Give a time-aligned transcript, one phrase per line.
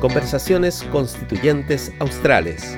[0.00, 2.76] Conversaciones Constituyentes Australes.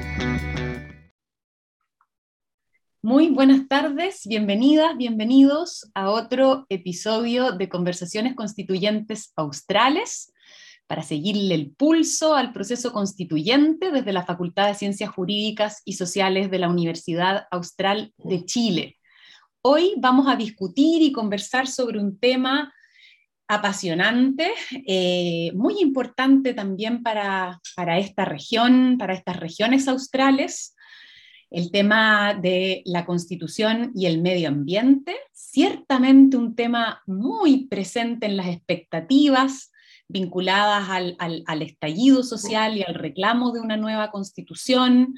[3.03, 10.33] Muy buenas tardes, bienvenidas, bienvenidos a otro episodio de Conversaciones Constituyentes Australes
[10.87, 16.51] para seguirle el pulso al proceso constituyente desde la Facultad de Ciencias Jurídicas y Sociales
[16.51, 18.97] de la Universidad Austral de Chile.
[19.63, 22.73] Hoy vamos a discutir y conversar sobre un tema
[23.51, 24.49] apasionante,
[24.87, 30.77] eh, muy importante también para, para esta región, para estas regiones australes,
[31.51, 38.37] el tema de la constitución y el medio ambiente, ciertamente un tema muy presente en
[38.37, 39.73] las expectativas
[40.07, 45.17] vinculadas al, al, al estallido social y al reclamo de una nueva constitución,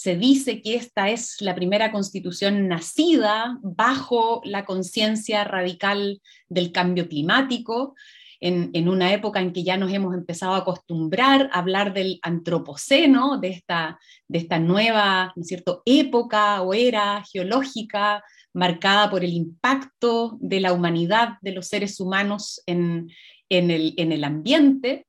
[0.00, 7.06] se dice que esta es la primera constitución nacida bajo la conciencia radical del cambio
[7.06, 7.94] climático,
[8.40, 13.38] en, una época en que ya nos hemos empezado a acostumbrar a hablar del antropoceno,
[13.38, 15.82] de esta, de esta nueva ¿no cierto?
[15.84, 22.62] época o era geológica marcada por el impacto de la humanidad, de los seres humanos
[22.64, 23.10] en,
[23.50, 25.06] en, el, en el ambiente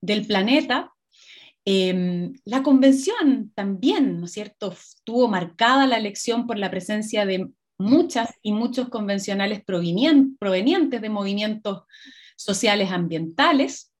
[0.00, 0.90] del planeta.
[1.68, 4.72] Em, la convención también, ¿no es cierto?,
[5.02, 11.82] tuvo marcada la elección por la presencia de muchas y muchos convencionales provenientes de movimientos
[12.36, 13.92] sociales ambientales.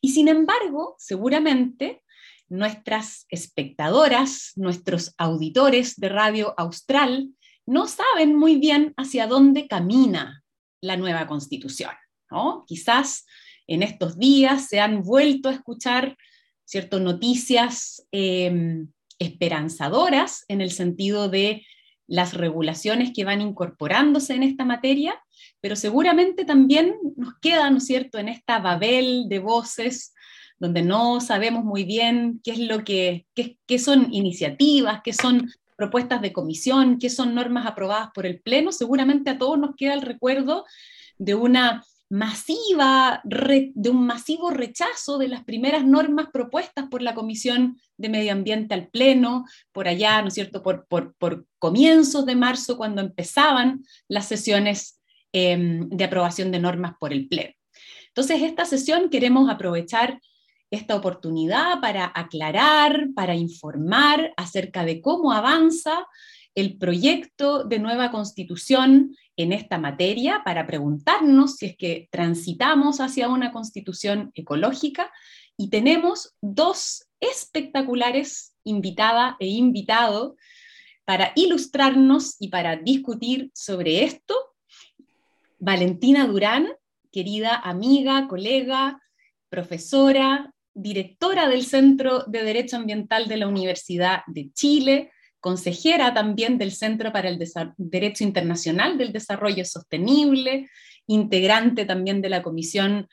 [0.00, 2.02] Y sin embargo, seguramente
[2.48, 7.28] nuestras espectadoras, nuestros auditores de Radio Austral,
[7.66, 10.44] no saben muy bien hacia dónde camina
[10.80, 11.90] la nueva constitución.
[12.30, 12.64] ¿no?
[12.66, 13.26] Quizás
[13.66, 16.16] en estos días se han vuelto a escuchar
[16.66, 17.00] ¿cierto?
[17.00, 21.64] Noticias em, esperanzadoras en el sentido de
[22.06, 25.18] las regulaciones que van incorporándose en esta materia,
[25.60, 30.12] pero seguramente también nos queda, ¿no cierto?, en esta babel de voces
[30.58, 36.22] donde no sabemos muy bien qué es lo que, qué, son iniciativas, qué son propuestas
[36.22, 40.02] de comisión, qué son normas aprobadas por el Pleno, seguramente a todos nos queda el
[40.02, 40.64] recuerdo
[41.18, 47.78] de una masiva, de un masivo rechazo de las primeras normas propuestas por la Comisión
[47.96, 52.76] de Medio Ambiente al Pleno, por allá, ¿no es cierto?, por, por, comienzos de marzo,
[52.76, 55.00] cuando empezaban las sesiones
[55.32, 57.54] em, de aprobación de normas por el Pleno.
[58.08, 60.20] Entonces, esta sesión queremos aprovechar
[60.70, 66.06] esta oportunidad para aclarar, para informar acerca de cómo avanza
[66.54, 73.28] el proyecto de nueva constitución en esta materia para preguntarnos si es que transitamos hacia
[73.28, 75.10] una constitución ecológica
[75.56, 80.36] y tenemos dos espectaculares invitada e invitado
[81.04, 84.34] para ilustrarnos y para discutir sobre esto.
[85.58, 86.68] Valentina Durán,
[87.12, 89.00] querida amiga, colega,
[89.48, 95.12] profesora, directora del Centro de Derecho Ambiental de la Universidad de Chile,
[95.46, 97.38] consejera también del Centro para el
[97.76, 100.68] Derecho Internacional del Desarrollo Sostenible,
[101.06, 103.06] integrante también de la Comisión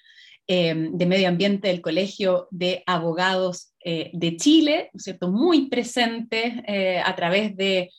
[0.47, 5.29] eh, de Medio Ambiente del Colegio de Abogados eh, de Chile, cierto?
[5.29, 7.91] muy presente eh, a través de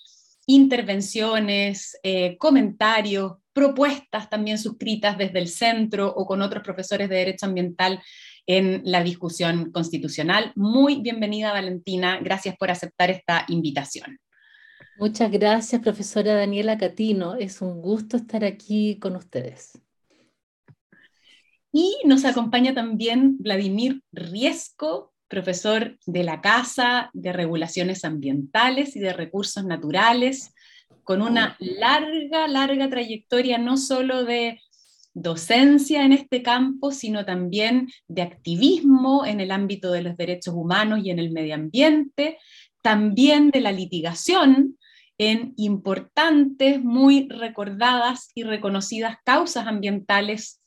[0.49, 1.97] intervenciones,
[2.39, 8.03] comentarios, propuestas también suscritas desde el centro o con otros profesores de Derecho Ambiental
[8.47, 10.53] en la discusión constitucional.
[10.56, 12.19] Muy bienvenida, Valentina.
[12.21, 14.19] Gracias por aceptar esta invitación.
[14.97, 17.34] Muchas gracias, profesora Daniela Catino.
[17.34, 19.72] Es un gusto estar aquí con ustedes.
[21.72, 29.12] Y nos acompaña también Vladimir Riesco, profesor de la Casa de Regulaciones Ambientales y de
[29.12, 30.54] Recursos Naturales,
[31.03, 34.60] con una larga, larga trayectoria no solo de
[35.12, 41.00] docencia en este campo, sino también de activismo en el ámbito de los derechos humanos
[41.03, 42.38] y en el medio ambiente,
[42.81, 44.78] también de la litigación
[45.19, 50.62] en importantes, muy recordadas y reconocidas causas ambientales,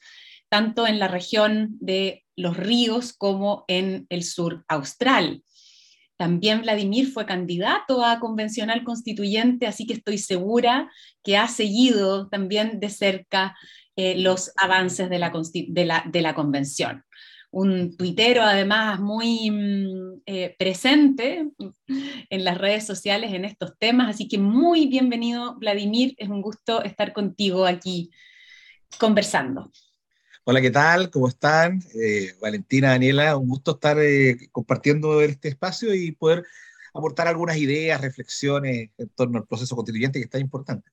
[0.50, 5.44] tanto en la región de los ríos como en el sur austral.
[6.18, 10.92] También Vladimir fue candidato a convencional constituyente, así que estoy segura
[11.24, 13.56] que ha seguido también de cerca
[13.95, 17.04] eh, los avances de la, de la convención
[17.52, 21.50] un tuitero además muy mm, eh, presente
[22.30, 26.84] en las redes sociales en estos temas, así que muy bienvenido Vladimir, es un gusto
[26.84, 28.12] estar contigo aquí
[29.00, 29.72] conversando.
[30.44, 31.10] Hola, ¿qué tal?
[31.10, 31.82] ¿Cómo están?
[31.94, 36.46] Eh, Valentina, Daniela, un gusto estar eh, compartiendo este espacio y poder
[36.94, 40.90] aportar algunas ideas, reflexiones en torno al proceso constituyente que está importante.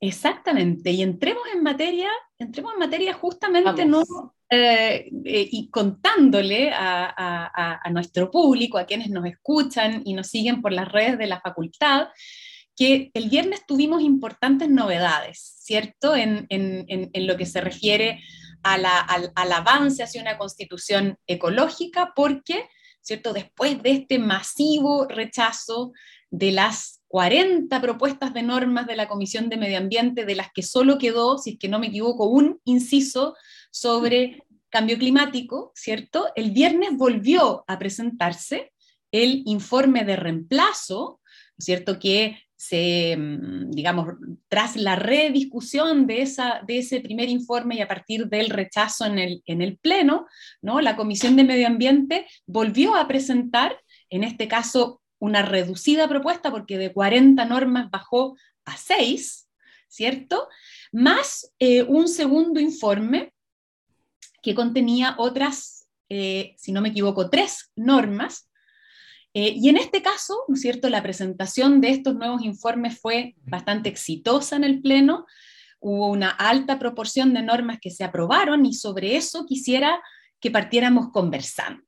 [0.00, 4.02] Exactamente, y entremos en materia, entremos en materia justamente no,
[4.50, 10.72] eh, eh, y contándole a, nuestro público, a quienes nos escuchan y nos siguen por
[10.72, 12.08] las redes de la facultad,
[12.76, 16.14] que el viernes tuvimos importantes novedades, ¿cierto?
[16.14, 16.46] En,
[17.14, 18.20] lo que se refiere
[18.62, 22.68] al, al avance hacia una constitución ecológica, porque,
[23.00, 23.32] ¿cierto?
[23.32, 25.92] Después de este masivo rechazo
[26.30, 30.62] de las 40 propuestas de normas de la Comisión de Medio Ambiente, de las que
[30.62, 33.34] solo quedó, si es que no me equivoco, un inciso
[33.70, 36.28] sobre cambio climático, ¿cierto?
[36.34, 38.72] El viernes volvió a presentarse
[39.12, 41.20] el informe de reemplazo,
[41.58, 41.98] ¿cierto?
[41.98, 44.14] Que se, mm, digamos,
[44.48, 49.18] tras la rediscusión de, esa, de ese primer informe y a partir del rechazo en
[49.18, 50.26] el, en el Pleno,
[50.62, 50.80] ¿no?
[50.80, 53.78] la Comisión de Medio Ambiente volvió a presentar,
[54.10, 59.48] en este caso, una reducida propuesta, porque de 40 normas bajó a 6,
[59.88, 60.48] ¿cierto?
[60.92, 63.32] Más eh, un segundo informe
[64.42, 68.48] que contenía otras, eh, si no me equivoco, tres normas.
[69.34, 73.34] Eh, y en este caso, ¿no es cierto?, la presentación de estos nuevos informes fue
[73.42, 75.26] bastante exitosa en el Pleno.
[75.80, 80.00] Hubo una alta proporción de normas que se aprobaron y sobre eso quisiera
[80.40, 81.82] que partiéramos conversando,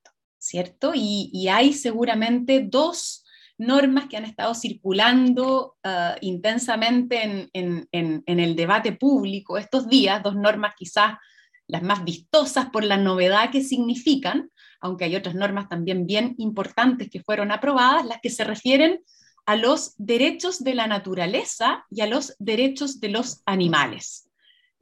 [0.49, 0.93] ¿cierto?
[0.95, 3.25] Y, hay seguramente dos
[3.59, 10.37] normas que han estado circulando ah, intensamente en, en, el debate público estos días, dos
[10.37, 11.17] normas quizás
[11.67, 14.50] las más vistosas por la novedad que significan,
[14.81, 19.00] aunque hay otras normas también bien importantes que fueron aprobadas, las que se refieren
[19.45, 24.31] a los derechos de la naturaleza y a los derechos de los animales.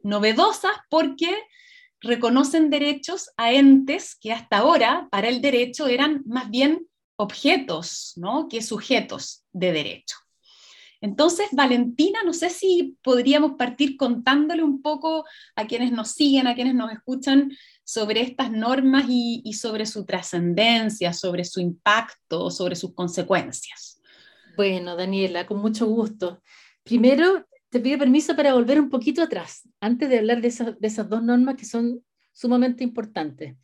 [0.02, 1.34] Novedosas porque
[2.00, 8.48] reconocen derechos a entes que hasta ahora para el derecho eran más bien objetos ¿no?
[8.48, 10.16] que sujetos de derecho.
[11.00, 16.54] Entonces, Valentina, no sé si podríamos partir contándole un poco a quienes nos siguen, a
[16.54, 17.52] quienes nos escuchan
[17.84, 24.00] sobre estas normas y, sobre su trascendencia, sobre su impacto, sobre sus consecuencias.
[24.56, 26.42] Bueno, Daniela, con mucho gusto.
[26.82, 27.46] Primero,
[27.76, 31.56] te pido permiso para volver un poquito atrás, antes de hablar de, esas, dos normas
[31.56, 32.02] que son
[32.32, 33.54] sumamente importantes.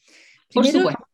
[0.50, 1.08] Primero, Por supuesto.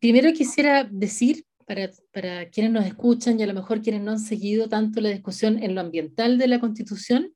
[0.00, 4.66] Primero quisiera decir para, quienes nos escuchan y a lo mejor quienes no han seguido
[4.66, 7.34] tanto la discusión en lo ambiental de la Constitución,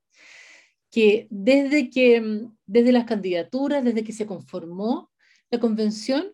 [0.89, 5.11] que desde, que desde las candidaturas, desde que se conformó
[5.51, 6.33] la convención,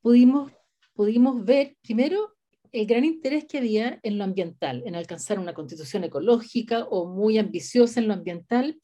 [0.00, 0.50] pudimos,
[0.92, 2.36] pudimos ver primero
[2.72, 7.38] el gran interés que había en lo ambiental, en alcanzar una constitución ecológica o muy
[7.38, 8.80] ambiciosa en lo ambiental,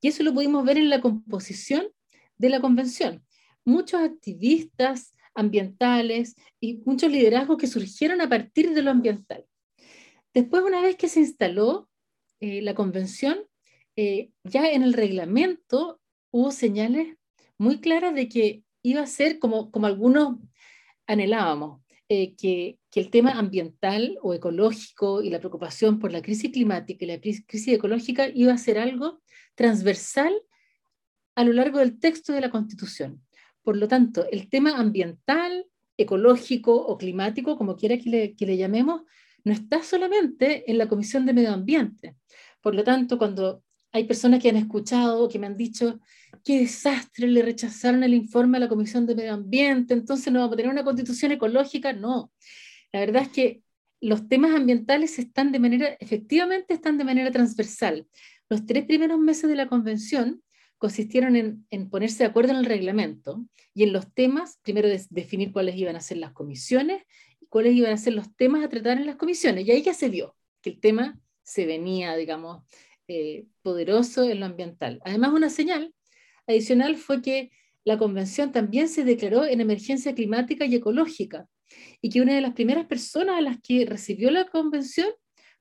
[0.00, 1.88] y eso lo pudimos ver en la composición
[2.36, 3.24] de la convención.
[3.64, 9.44] Muchos activistas, ambientales y muchos liderazgos que surgieron a partir de lo ambiental.
[10.34, 11.88] Después, una vez que se instaló
[12.40, 13.38] eh, la convención,
[13.96, 16.00] eh, ya en el reglamento
[16.30, 17.16] hubo señales
[17.56, 20.38] muy claras de que iba a ser como, como algunos
[21.06, 26.50] anhelábamos, eh, que, que, el tema ambiental o ecológico y la preocupación por la crisis
[26.52, 29.20] climática y la crisis ecológica iba a ser algo
[29.54, 30.34] transversal
[31.34, 33.22] a lo largo del texto de la Constitución.
[33.62, 39.02] Por lo tanto, el tema ambiental, ecológico o climático, como quiera que le, llamemos,
[39.44, 42.16] no está solamente en la Comisión de Medio Ambiente.
[42.60, 43.62] Por lo tanto, cuando
[43.92, 46.00] hay personas que han escuchado o que me han dicho,
[46.44, 50.54] qué desastre, le rechazaron el informe a la Comisión de Medio Ambiente, entonces no vamos
[50.54, 52.32] a tener una constitución ecológica, no.
[52.92, 53.62] La verdad es que
[54.00, 58.06] los temas ambientales están de manera, efectivamente están de manera transversal.
[58.48, 60.42] Los tres primeros meses de la convención
[60.78, 65.76] consistieron en, ponerse de acuerdo en el reglamento y en los temas, primero definir cuáles
[65.76, 67.02] iban a ser las comisiones
[67.40, 69.66] y cuáles iban a ser los temas a tratar en las comisiones.
[69.66, 72.62] Y ahí ya se vio que el tema se venía, digamos,
[73.08, 75.00] eh, poderoso en lo ambiental.
[75.04, 75.92] Además, una señal
[76.46, 77.50] adicional fue que
[77.84, 81.48] la convención también se declaró en emergencia climática y ecológica
[82.00, 85.08] y que una de las primeras personas a las que recibió la convención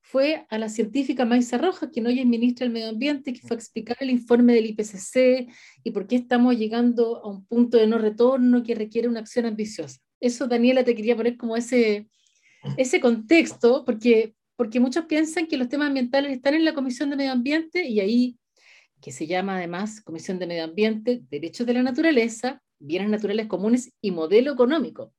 [0.10, 3.58] fue a la científica Maisa Rojas, quien hoy es ministra del Medio Ambiente, que fue
[3.58, 5.52] a explicar el informe del IPCC
[5.84, 9.46] y por qué estamos llegando a un punto de no retorno que requiere una acción
[9.46, 10.00] ambiciosa.
[10.22, 12.08] Eso, Daniela, te quería poner como ese,
[12.78, 17.18] ese contexto, porque, porque muchos piensan que los temas ambientales están en la Comisión de
[17.18, 18.38] Medio Ambiente y ahí,
[19.02, 23.92] que se llama además Comisión de Medio Ambiente, Derechos de la Naturaleza, Bienes Naturales Comunes
[24.02, 25.14] y Modelo Económico.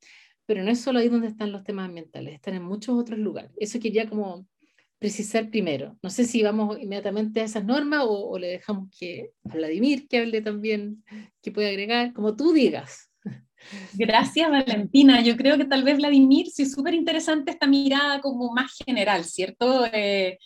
[0.49, 3.50] Pero no es solo ahí donde están los temas ambientales, están en muchos otros lugares.
[3.59, 4.47] Eso quería como
[4.99, 5.99] precisar primero.
[6.02, 10.21] No sé si vamos inmediatamente a esas normas o, le dejamos que a Vladimir que
[10.21, 11.05] hable también,
[11.43, 13.11] que puede agregar, como tú digas.
[13.93, 15.21] Gracias, Valentina.
[15.21, 19.26] Yo creo que tal vez Vladimir, sí es súper interesante esta mirada como más general,
[19.26, 19.85] ¿cierto?
[19.93, 20.38] Eh,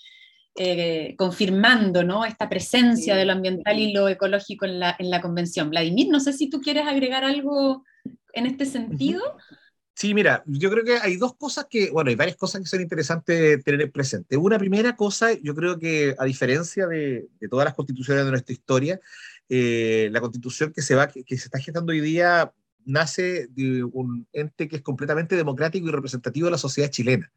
[0.57, 2.25] eh, confirmando ¿no?
[2.25, 5.71] esta presencia de lo ambiental y lo ecológico en la, en la convención.
[5.71, 7.85] Vladimir, no sé si tú quieres agregar algo
[8.33, 9.23] en este sentido.
[9.95, 12.81] Sí, mira, yo creo que hay dos cosas que, bueno, hay varias cosas que son
[12.81, 14.37] interesantes tener presente.
[14.37, 18.53] Una primera cosa, yo creo que a diferencia de, de todas las constituciones de nuestra
[18.53, 19.01] historia,
[19.49, 22.51] eh, la constitución que se, va, que, se está gestando hoy día
[22.87, 27.31] nace de un ente que es completamente democrático y representativo de la sociedad chilena.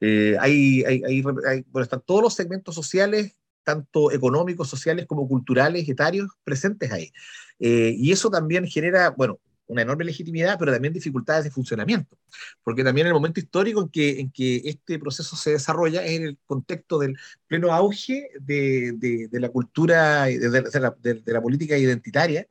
[0.00, 5.86] Eh, hay, hay, hay, bueno, están todos los segmentos sociales, tanto económicos, sociales como culturales,
[5.86, 7.12] etarios, presentes ahí.
[7.58, 9.38] Eh, y eso también genera, bueno,
[9.70, 12.18] una enorme legitimidad, pero también dificultades de funcionamiento,
[12.64, 16.98] porque también el momento histórico en que, este proceso se desarrolla es en el contexto
[16.98, 22.46] del pleno auge de, la cultura, de, de la, la, política identitaria,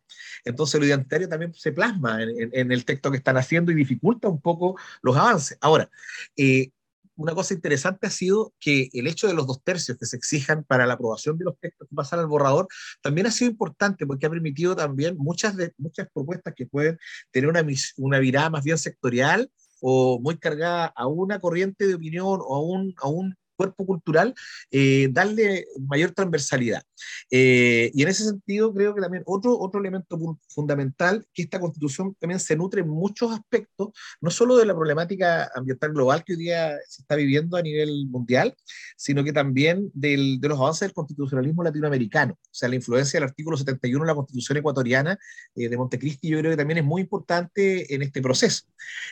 [0.46, 4.30] entonces lo identitario también se plasma en, en, el texto que están haciendo y dificulta
[4.30, 5.58] un poco los avances.
[5.62, 5.90] Ahora,
[6.38, 6.72] eh,
[7.20, 10.64] una cosa interesante ha sido que el hecho de los dos tercios que se exijan
[10.64, 12.68] para la aprobación de los textos que pasan al borrador
[13.02, 16.98] también ha sido importante porque ha permitido también muchas, de, muchas propuestas que pueden
[17.32, 17.66] tener una,
[17.98, 22.62] una mirada más bien sectorial o muy cargada a una corriente de opinión o a
[22.62, 24.34] un, a un cuerpo cultural,
[24.72, 26.82] eh, darle mayor transversalidad.
[27.30, 32.16] Eh, y en ese sentido creo que también otro, otro elemento fundamental, que esta constitución
[32.18, 33.90] también se nutre en muchos aspectos,
[34.22, 38.08] no solo de la problemática ambiental global que hoy día se está viviendo a nivel
[38.08, 38.56] mundial,
[38.96, 43.28] sino que también del, de los avances del constitucionalismo latinoamericano, o sea, la influencia del
[43.28, 45.20] artículo 71 de la constitución ecuatoriana
[45.56, 48.64] eh, de Montecristi, yo creo que también es muy importante en este proceso.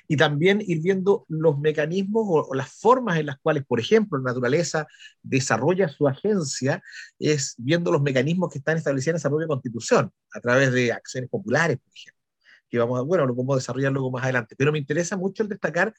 [0.07, 4.17] Y también ir viendo los mecanismos o, o las formas en las cuales, por ejemplo,
[4.17, 4.87] en naturaleza
[5.21, 6.81] desarrolla su agencia
[7.19, 11.29] es viendo los mecanismos que están establecidos en esa propia constitución, a través de acciones
[11.29, 12.17] populares, por ejemplo
[12.69, 14.55] que vamos a, bueno, lo podemos desarrollar luego más adelante.
[14.57, 15.93] Pero me interesa mucho el destacar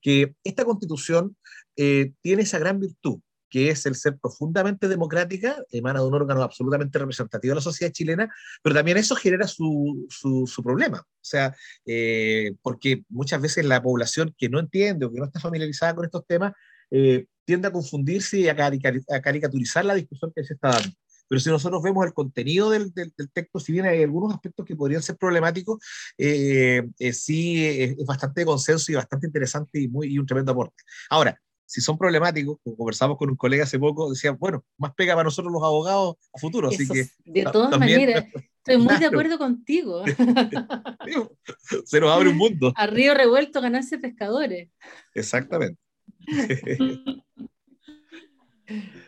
[0.00, 1.36] que esta constitución
[1.76, 6.42] eh, tiene esa gran virtud, que es el ser profundamente democrática, emana de un órgano
[6.42, 11.00] absolutamente representativo de la sociedad chilena, pero también eso genera su, su, su problema.
[11.00, 15.40] O sea, eh, porque muchas veces la población que no entiende o que no está
[15.40, 16.52] familiarizada con estos temas
[16.90, 20.90] eh, tiende a confundirse y a, caricaturizar la discusión que se está dando.
[21.28, 24.76] Pero si nosotros vemos el contenido del, del, texto, si bien hay algunos aspectos que
[24.76, 25.78] podrían ser problemáticos,
[26.18, 30.82] eh, eh, sí es, bastante consenso y bastante interesante y, muy, y un tremendo aporte.
[31.08, 31.40] Ahora,
[31.72, 35.24] si son problemáticos, como conversamos con un colega hace poco, decía, bueno, más pega para
[35.24, 36.68] nosotros los abogados a futuro.
[36.68, 38.26] así que, de todas maneras,
[38.58, 40.04] estoy muy de acuerdo contigo.
[41.86, 42.74] Se nos abre un mundo.
[42.76, 44.68] A río revuelto ganarse pescadores.
[45.14, 45.81] Exactamente.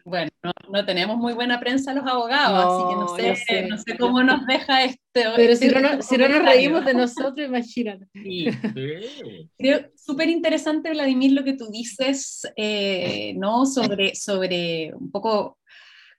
[0.04, 0.30] Bueno,
[0.70, 4.46] no, tenemos muy buena prensa los abogados, así que no sé, no sé, cómo nos
[4.46, 5.00] deja esto.
[5.14, 8.06] Pero si, no, si no, nos reímos de nosotros, imagínate.
[8.12, 8.46] Sí.
[9.58, 13.64] Creo súper interesante, Vladimir, lo que tú dices, eh, ¿no?
[13.64, 15.58] Sobre, sobre un poco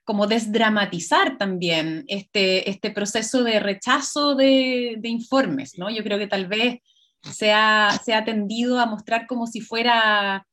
[0.04, 5.90] como desdramatizar también este, este proceso de rechazo de, de informes, ¿no?
[5.90, 6.80] Yo creo que tal vez
[7.22, 10.46] se ha, se ha tendido a mostrar como si fuera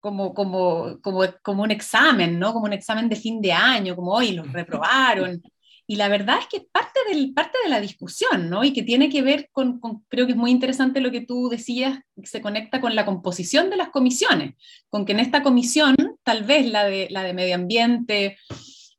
[0.00, 2.52] como, como, como, como un examen, ¿no?
[2.52, 5.42] Como un examen de fin de año, como hoy los reprobaron.
[5.88, 8.64] Y la verdad es que es parte, del, parte de la discusión, ¿no?
[8.64, 12.00] Y que tiene que ver con, creo que es muy interesante lo que tú decías,
[12.16, 14.54] que se conecta con la composición de las comisiones,
[14.88, 18.36] con que en esta comisión, tal vez la de, la de medio ambiente,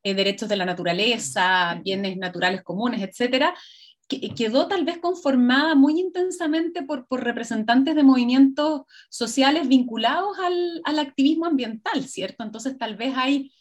[0.03, 3.53] eh, derechos de la naturaleza, bienes naturales comunes, etcétera,
[4.07, 10.99] quedó tal vez conformada muy intensamente por, por representantes de movimientos sociales vinculados al, al,
[10.99, 12.43] activismo ambiental, ¿cierto?
[12.43, 13.51] Entonces tal vez hay,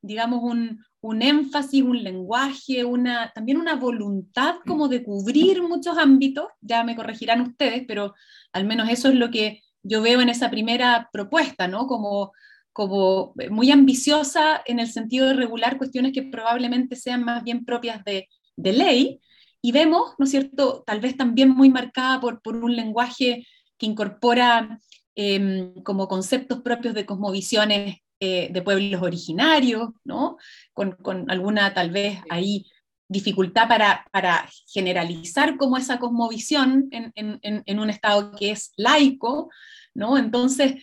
[0.00, 6.46] digamos, un, un énfasis, un lenguaje, una, también una voluntad como de cubrir muchos ámbitos,
[6.60, 8.14] ya me corregirán ustedes, pero
[8.52, 11.86] al menos eso es lo que yo veo en esa primera propuesta, ¿no?
[11.86, 12.32] Como,
[12.72, 18.04] como muy ambiciosa en el sentido de regular cuestiones que probablemente sean más bien propias
[18.04, 19.20] de, de ley,
[19.66, 23.44] y vemos, ¿no es cierto?, tal vez también muy marcada por, por un lenguaje
[23.76, 24.78] que incorpora
[25.16, 30.36] em, como conceptos propios de cosmovisiones eh, de pueblos originarios, ¿no?
[30.72, 32.64] Con, con, alguna tal vez ahí
[33.08, 39.50] dificultad para, para generalizar como esa cosmovisión en, en, en, un Estado que es laico,
[39.94, 40.16] ¿no?
[40.16, 40.74] Entonces,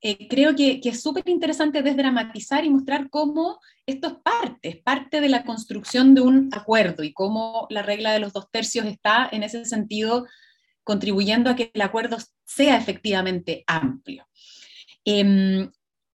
[0.00, 4.76] eh, creo que, que es súper interesante desdramatizar y mostrar cómo esto es parte, es
[4.82, 8.86] parte de la construcción de un acuerdo y cómo la regla de los dos tercios
[8.86, 10.26] está en ese sentido
[10.84, 14.26] contribuyendo a que el acuerdo sea efectivamente amplio.
[15.04, 15.70] Em,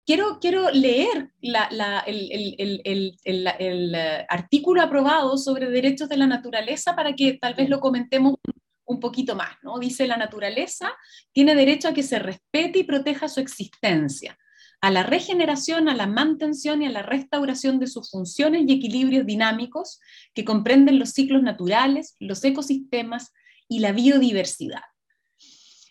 [0.04, 3.94] quiero, quiero leer el, el,
[4.28, 8.54] artículo aprobado sobre derechos de la naturaleza para que tal vez lo comentemos un
[9.00, 9.78] poquito más, ¿no?
[9.78, 10.92] Dice la naturaleza
[11.32, 14.38] tiene derecho a que se respete y proteja su existencia,
[14.80, 19.26] a la regeneración, a la mantención y a la restauración de sus funciones y equilibrios
[19.26, 20.00] dinámicos
[20.34, 23.32] que comprenden los ciclos naturales, los ecosistemas
[23.68, 24.82] y la biodiversidad.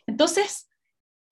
[0.07, 0.67] Entonces,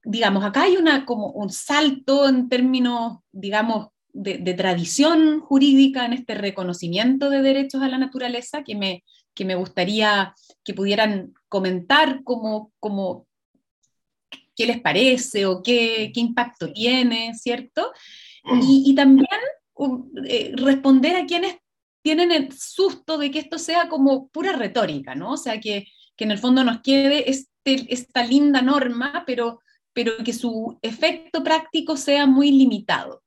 [0.04, 6.34] digamos, acá hay una, como un salto en términos, digamos, de, tradición jurídica en este
[6.34, 9.04] reconocimiento de derechos a la naturaleza que me,
[9.36, 13.28] que me gustaría que pudieran comentar como, como
[14.56, 17.92] qué les parece o qué, qué impacto tiene, ¿cierto?
[18.62, 19.28] Y, también
[19.74, 21.56] um, eh, responder a quienes
[22.02, 25.32] tienen el susto de que esto sea como pura retórica, ¿no?
[25.32, 29.60] O sea, que, que en el fondo nos quede este, esta linda norma, pero,
[29.92, 33.22] pero que su efecto práctico sea muy limitado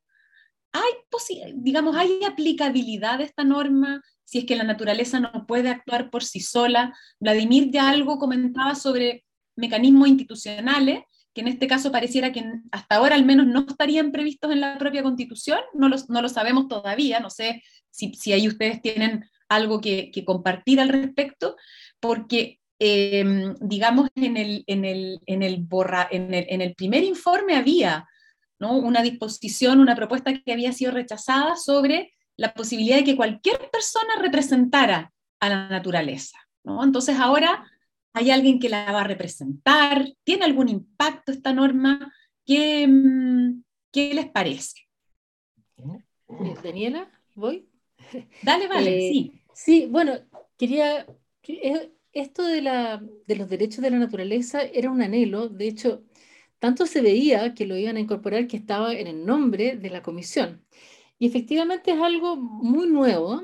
[0.71, 6.11] hay, digamos, hay aplicabilidad de esta norma si es que la naturaleza no puede actuar
[6.11, 6.95] por sí sola.
[7.19, 11.01] Vladimir ya algo comentaba sobre mecanismos institucionales,
[11.33, 14.77] que en este caso pareciera que hasta ahora al menos no estarían previstos en la
[14.77, 19.81] propia constitución, no, no lo sabemos todavía, no sé si, si ahí ustedes tienen algo
[19.81, 21.55] que, compartir al respecto,
[21.99, 27.03] porque em, digamos en el, en, el, en, el borra, en, el, en el primer
[27.03, 28.07] informe había
[28.59, 34.15] una disposición, una propuesta que había sido rechazada sobre la posibilidad de que cualquier persona
[34.21, 36.37] representara a la naturaleza.
[36.63, 37.69] Entonces ahora
[38.13, 42.13] hay alguien que la va a representar, tiene algún impacto esta norma,
[42.45, 44.87] ¿qué, mm, qué les parece?
[45.77, 47.67] Eh, Daniela, ¿voy?
[48.41, 49.41] Dale, vale, eh, sí.
[49.53, 50.13] Sí, bueno,
[50.57, 51.05] quería,
[51.45, 56.03] eh, esto de, la, de los derechos de la naturaleza era un anhelo, de hecho,
[56.59, 60.01] tanto se veía que lo iban a incorporar que estaba en el nombre de la
[60.01, 60.63] comisión.
[61.19, 63.43] Y efectivamente es algo muy nuevo.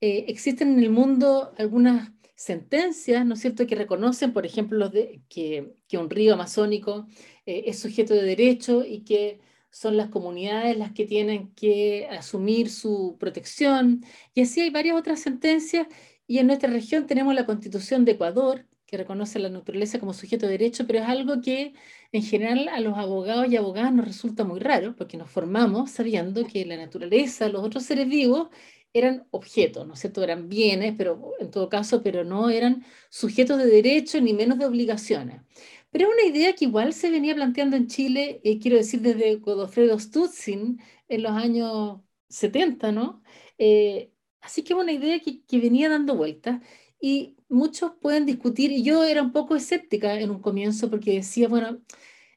[0.00, 5.22] Eh, existen en el mundo algunas sentencias, ¿no es cierto?, que reconocen, por ejemplo, de,
[5.28, 7.06] que, un río amazónico
[7.46, 9.40] eh, es sujeto de derecho y que
[9.70, 14.04] son las comunidades las que tienen que asumir su protección.
[14.34, 15.86] Y así hay varias otras sentencias.
[16.26, 20.46] Y en nuestra región tenemos la Constitución de Ecuador, que reconoce la naturaleza como sujeto
[20.46, 21.74] de derecho, pero es algo que
[22.12, 26.46] en general a los abogados y abogadas nos resulta muy raro, porque nos formamos sabiendo
[26.46, 28.48] que la naturaleza, los otros seres vivos,
[28.92, 30.22] eran objetos, ¿no es cierto?
[30.22, 34.66] Eran bienes, pero en todo caso, pero no eran sujetos de derecho ni menos de
[34.66, 35.42] obligaciones.
[35.90, 39.36] Pero es una idea que igual se venía planteando en Chile, eh, quiero decir, desde
[39.36, 43.22] Godofredo Stutzin en los años 70, ¿no?
[43.58, 46.60] Eh, así que es una idea que, que venía dando vueltas
[47.00, 51.48] y muchos pueden discutir, y yo era un poco escéptica en un comienzo porque decía,
[51.48, 51.80] bueno,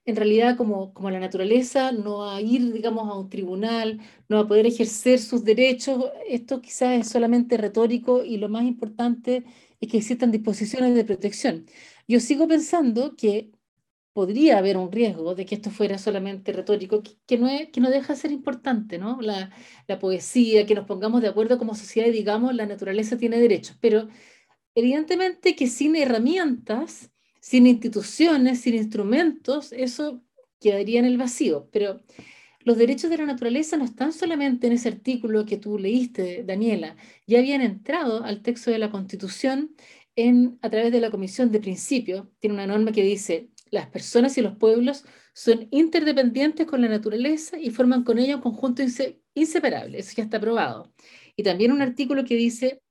[0.05, 4.37] en realidad como, como la naturaleza no va a ir, digamos, a un tribunal, no
[4.37, 9.43] va a poder ejercer sus derechos, esto quizás es solamente retórico y lo más importante
[9.79, 11.65] es que existan disposiciones de protección.
[12.07, 13.51] Yo sigo pensando que
[14.13, 17.89] podría haber un riesgo de que esto fuera solamente retórico, que, no, es, que no
[17.89, 19.21] deja de ser importante, ¿no?
[19.21, 19.51] La,
[19.87, 23.77] la poesía, que nos pongamos de acuerdo como sociedad y digamos, la naturaleza tiene derechos,
[23.79, 24.07] pero
[24.75, 30.23] evidentemente que sin herramientas, sin instituciones, sin instrumentos, eso
[30.59, 31.69] quedaría en el vacío.
[31.71, 32.01] Pero
[32.63, 36.95] los derechos de la naturaleza no están solamente en ese artículo que tú leíste, Daniela,
[37.25, 39.75] ya habían entrado al texto de la Constitución
[40.61, 42.27] a través de la Comisión de Principios.
[42.39, 47.57] Tiene una norma que dice, las personas y los pueblos son interdependientes con la naturaleza
[47.57, 48.83] y forman con ella un conjunto
[49.33, 49.99] inseparable.
[49.99, 50.91] Eso ya está aprobado.
[51.37, 52.81] Y también un artículo que dice,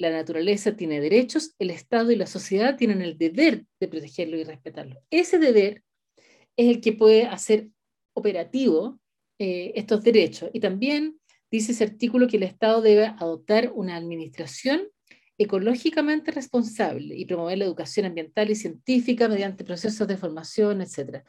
[0.00, 4.44] la naturaleza tiene derechos, el Estado y la sociedad tienen el deber de protegerlo y
[4.44, 5.02] respetarlo.
[5.10, 5.84] Ese deber
[6.56, 7.68] es el que puede hacer
[8.14, 8.98] operativo
[9.38, 10.48] eh, estos derechos.
[10.54, 14.88] Y también dice ese artículo que el Estado debe adoptar una administración
[15.36, 21.24] ecológicamente responsable y promover la educación ambiental y científica mediante procesos de formación, etc.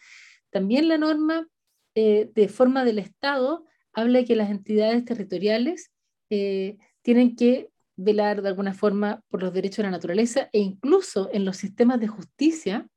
[0.49, 1.45] También la norma
[1.93, 5.91] eh, de forma del Estado habla de que las entidades territoriales
[6.29, 7.70] eh, tienen que
[8.03, 11.99] velar de alguna forma por los derechos de la naturaleza e incluso en los sistemas
[11.99, 12.87] de justicia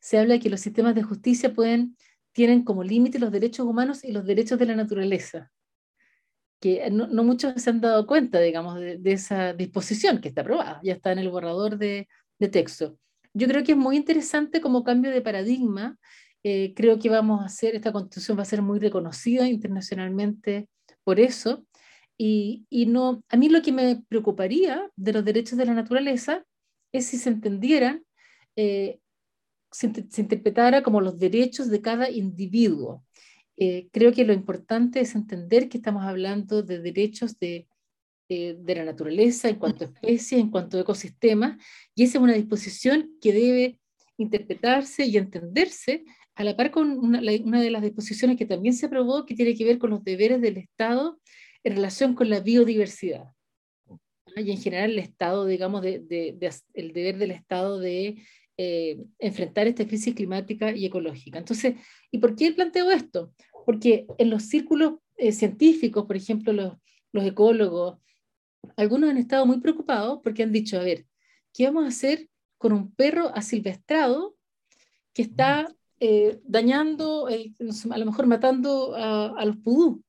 [0.00, 1.96] se habla de que los sistemas de justicia pueden,
[2.32, 5.52] tienen como límite los derechos humanos y los derechos de la naturaleza,
[6.60, 10.94] que no, muchos se han dado cuenta, digamos, de, esa disposición que está aprobada, ya
[10.94, 12.08] está en el borrador de,
[12.50, 12.98] texto.
[13.34, 15.96] Yo creo que es muy interesante como cambio de paradigma,
[16.42, 20.68] eh, creo que vamos a hacer, esta constitución va a ser muy reconocida internacionalmente
[21.04, 21.64] por eso,
[22.18, 26.44] y, no, a mí lo que me preocuparía de los derechos de la naturaleza
[26.92, 28.04] es si se entendieran,
[28.56, 29.00] eh,
[29.70, 33.04] se, interpretara como los derechos de cada individuo.
[33.56, 37.66] Eh, creo que lo importante es entender que estamos hablando de derechos de,
[38.28, 41.62] de la naturaleza en cuanto a especies, en cuanto a ecosistemas,
[41.94, 43.78] y esa es una disposición que debe
[44.16, 49.26] interpretarse y entenderse a la par con una, de las disposiciones que también se aprobó,
[49.26, 51.20] que tiene que ver con los deberes del Estado
[51.64, 53.32] en relación con la biodiversidad.
[54.36, 56.36] Y en general el Estado, digamos, de,
[56.74, 58.22] el deber del Estado de
[58.56, 61.38] eh, enfrentar esta crisis climática y ecológica.
[61.38, 61.76] Entonces,
[62.10, 63.32] ¿y por qué planteo esto?
[63.66, 66.74] Porque en los círculos eh, científicos, por ejemplo, los,
[67.12, 67.98] los ecólogos,
[68.76, 71.06] algunos han estado muy preocupados porque han dicho, a ver,
[71.52, 74.36] ¿qué vamos a hacer con un perro asilvestrado
[75.12, 77.52] que está eh, dañando, eh,
[77.90, 80.02] a lo mejor matando a, los pudú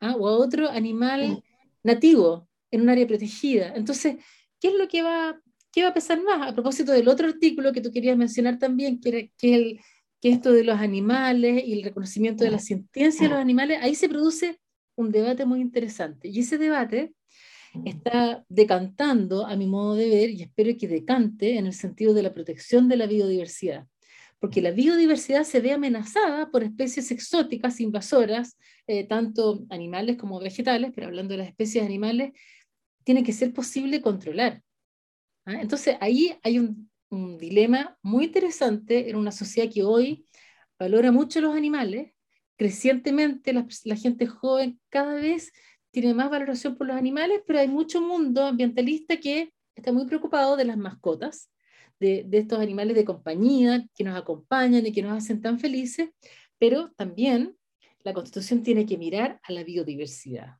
[0.00, 0.16] ¿ah?
[0.16, 1.42] o a otro animal
[1.82, 3.72] nativo en un área protegida.
[3.74, 4.16] Entonces,
[4.60, 5.40] ¿qué es lo que va,
[5.72, 6.48] qué va a pesar más?
[6.48, 9.80] A propósito del otro artículo que tú querías mencionar también, que, que, el,
[10.20, 13.94] que esto de los animales y el reconocimiento de la sentencia de los animales, ahí
[13.94, 14.60] se produce
[14.96, 16.28] un debate muy interesante.
[16.28, 17.14] Y ese debate
[17.84, 22.22] está decantando, a mi modo de ver, y espero que decante en el sentido de
[22.22, 23.86] la protección de la biodiversidad
[24.40, 30.92] porque la biodiversidad se ve amenazada por especies exóticas invasoras, eh, tanto animales como vegetales,
[30.94, 32.32] pero hablando de las especies animales,
[33.04, 34.62] tiene que ser posible controlar.
[35.44, 35.60] ¿ah?
[35.60, 40.26] Entonces ahí hay un, dilema muy interesante en una sociedad que hoy
[40.78, 42.12] valora mucho los animales,
[42.58, 45.50] crecientemente la, la gente joven cada vez
[45.90, 50.58] tiene más valoración por los animales, pero hay mucho mundo ambientalista que está muy preocupado
[50.58, 51.48] de las mascotas
[52.00, 56.10] de, estos animales de compañía que nos acompañan y que nos hacen tan felices,
[56.58, 57.56] pero también
[58.04, 60.56] la Constitución tiene que mirar a la biodiversidad.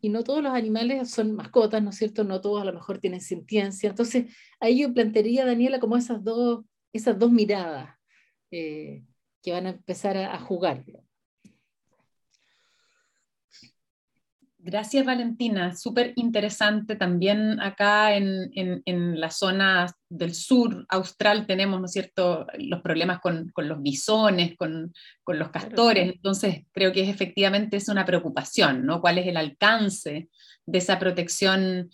[0.00, 2.22] Y no todos los animales son mascotas, ¿no es cierto?
[2.22, 3.88] No todos a lo mejor tienen sentiencia.
[3.88, 4.26] Entonces,
[4.60, 7.96] ahí yo plantearía, Daniela, como esas dos, esas dos miradas
[8.50, 9.04] eh,
[9.42, 10.84] que van a empezar a, a jugar.
[14.68, 15.76] Gracias, Valentina.
[15.76, 22.48] Súper interesante también acá en, en, la zona del sur austral tenemos, ¿no es cierto?,
[22.58, 26.12] los problemas con, con los bisones, con, con, los castores.
[26.12, 29.00] Entonces, creo que es, efectivamente es una preocupación, ¿no?
[29.00, 30.30] ¿Cuál es el alcance
[30.66, 31.88] de esa protección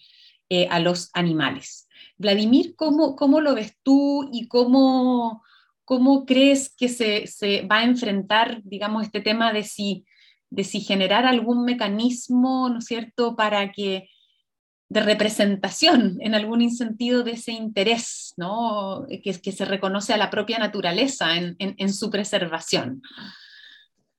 [0.48, 1.88] eh, a los animales?
[2.16, 5.42] Vladimir, ¿cómo, ¿cómo, lo ves tú y cómo,
[5.85, 10.06] cómo crees que se, se va a enfrentar, digamos, este tema de si
[10.52, 14.08] de si generar algún mecanismo, ¿no es cierto?, para que
[14.90, 19.06] de representación en algún sentido de ese interés, ¿no?
[19.24, 23.00] que, se reconoce a la propia naturaleza en, en, su preservación.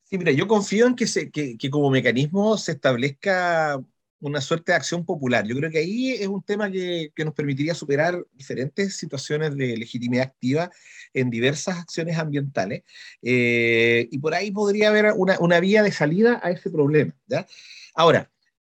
[0.02, 3.80] Sí, mira, yo confío en que, se, que, que como mecanismo se establezca
[4.24, 5.46] una suerte de acción popular.
[5.46, 9.76] Yo creo que ahí es un tema que, que, nos permitiría superar diferentes situaciones de
[9.76, 10.72] legitimidad activa
[11.14, 12.84] en diversas acciones ambientales
[13.22, 17.14] eh, y por ahí podría haber una, una, vía de salida a ese problema.
[17.28, 17.46] ¿ya?
[17.94, 18.32] Ahora,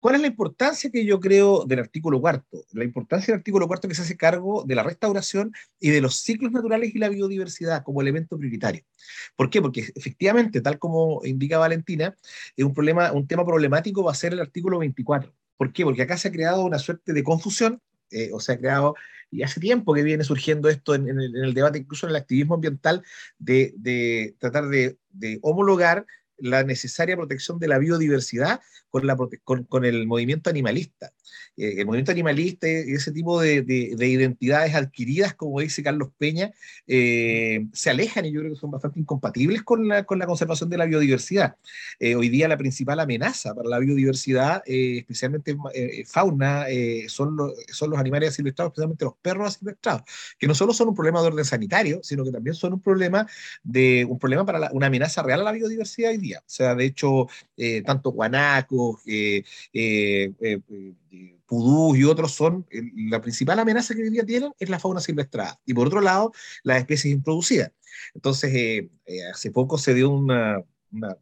[0.05, 2.63] ¿cuál es la importancia que yo creo del artículo cuarto?
[2.73, 6.17] La importancia del artículo cuarto que se hace cargo de la restauración y de los
[6.17, 8.83] ciclos naturales y la biodiversidad como elemento prioritario.
[9.35, 9.63] ¿Por qué?
[9.63, 12.15] Porque efectivamente, tal como indica Valentina,
[12.55, 15.33] un, problema, un tema problemático va a ser el artículo 24.
[15.57, 15.83] ¿Por qué?
[15.83, 18.93] Porque acá se ha creado una suerte de confusión, eh, o se ha creado,
[19.31, 23.01] y hace tiempo que viene surgiendo esto en, el, debate, incluso en el activismo ambiental,
[23.39, 26.05] de, de tratar de, de homologar
[26.37, 31.11] la necesaria protección de la biodiversidad con, la, con, con el movimiento animalista.
[31.57, 36.51] Eh, el movimiento animalista y ese tipo de, de, identidades adquiridas, como dice Carlos Peña,
[36.87, 40.69] eh, se alejan y yo creo que son bastante incompatibles con la, con la conservación
[40.69, 41.55] de la biodiversidad.
[41.99, 45.55] Eh, hoy día la principal amenaza para la biodiversidad, especialmente
[46.05, 46.65] fauna,
[47.07, 50.03] son, los, son los animales asilvestrados, especialmente los perros asilvestrados,
[50.37, 53.27] que no solo son un problema de orden sanitario, sino que también son un problema,
[53.63, 57.27] de, un problema para una amenaza real a la biodiversidad hoy O sea, de hecho,
[57.85, 59.01] tanto guanacos,
[61.45, 62.65] pudús y otros son,
[63.09, 65.59] la principal amenaza que hoy día tienen es la fauna silvestrada.
[65.65, 66.31] Y por otro lado,
[66.63, 67.71] las especies introducidas.
[68.13, 70.61] Entonces, eh, eh, hace poco se dio una,
[70.91, 71.17] una,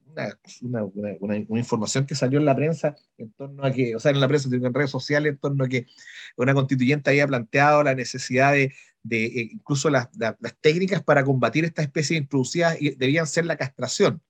[1.19, 4.27] una, información que salió en la prensa en torno a que, o sea, en la
[4.27, 5.85] prensa, en redes sociales, en torno a que
[6.37, 11.65] una constituyente había planteado la necesidad de, de eh, incluso las, las, técnicas para combatir
[11.65, 14.21] estas especies introducidas debían ser la castración.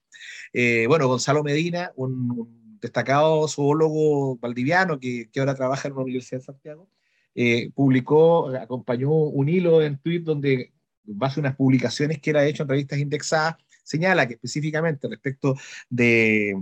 [0.87, 6.89] Bueno, Gonzalo Medina, un destacado zoólogo valdiviano que, ahora trabaja en la Universidad de Santiago,
[7.33, 10.73] eh, publicó, acompañó un hilo en Twitter donde,
[11.05, 15.55] base unas publicaciones que era hecho en revistas indexadas, señala que específicamente respecto
[15.89, 16.55] de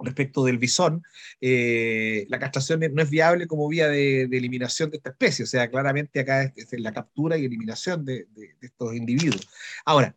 [0.00, 1.02] respecto del bisón,
[1.40, 5.68] eh, la castración no es viable como vía de, eliminación de esta especie, o sea,
[5.68, 8.28] claramente acá es, la captura y eliminación de,
[8.60, 9.48] estos individuos.
[9.84, 10.14] Ahora,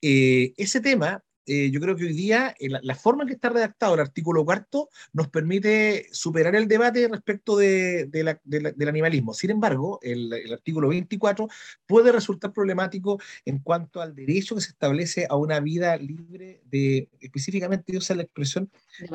[0.00, 3.50] eh, ese tema eh, yo creo que hoy día eh, la, forma en que está
[3.50, 9.34] redactado el artículo cuarto nos permite superar el debate respecto de, del animalismo.
[9.34, 11.48] Sin embargo, el, artículo 24
[11.86, 17.08] puede resultar problemático en cuanto al derecho que se establece a una vida libre de,
[17.20, 18.70] específicamente, yo usa la expresión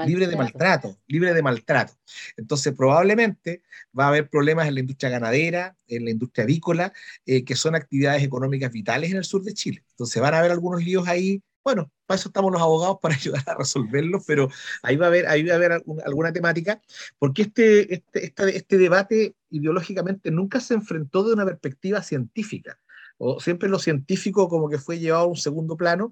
[0.06, 1.94] libre de maltrato, libre de maltrato.
[2.38, 3.64] Entonces, probablemente
[3.98, 6.94] va a haber problemas en la industria ganadera, en la industria avícola,
[7.26, 9.84] eh, que son actividades económicas vitales en el sur de Chile.
[9.92, 13.44] Entonces, van a haber algunos líos ahí bueno, para eso estamos los abogados, para ayudar
[13.46, 14.50] a resolverlos, pero
[14.82, 15.72] ahí va a haber, ahí va a haber
[16.04, 16.82] alguna, temática,
[17.20, 22.80] porque este, este, este debate ideológicamente nunca se enfrentó de una perspectiva científica
[23.20, 26.10] o siempre lo científico como que fue llevado a un segundo plano,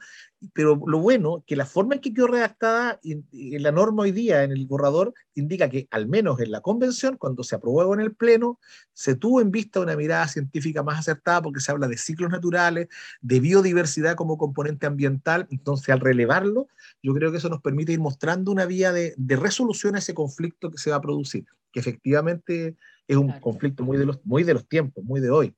[0.53, 3.25] pero lo bueno que la forma en que quedó redactada en,
[3.63, 7.43] la norma hoy día, en el borrador, indica que al menos en la convención, cuando
[7.43, 8.59] se aprobó en el Pleno,
[8.91, 12.89] se tuvo en vista una mirada científica más acertada porque se habla de ciclos naturales,
[13.21, 16.67] de biodiversidad como componente ambiental, entonces al relevarlo,
[17.01, 20.13] yo creo que eso nos permite ir mostrando una vía de, de resolución a ese
[20.13, 22.75] conflicto que se va a producir, que efectivamente
[23.07, 25.55] es un conflicto muy de, los, muy de los tiempos, muy de hoy.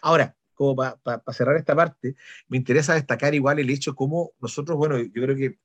[0.00, 2.16] Ahora, como para cerrar esta parte,
[2.48, 5.58] me interesa destacar igual el hecho como nosotros, bueno, yo creo que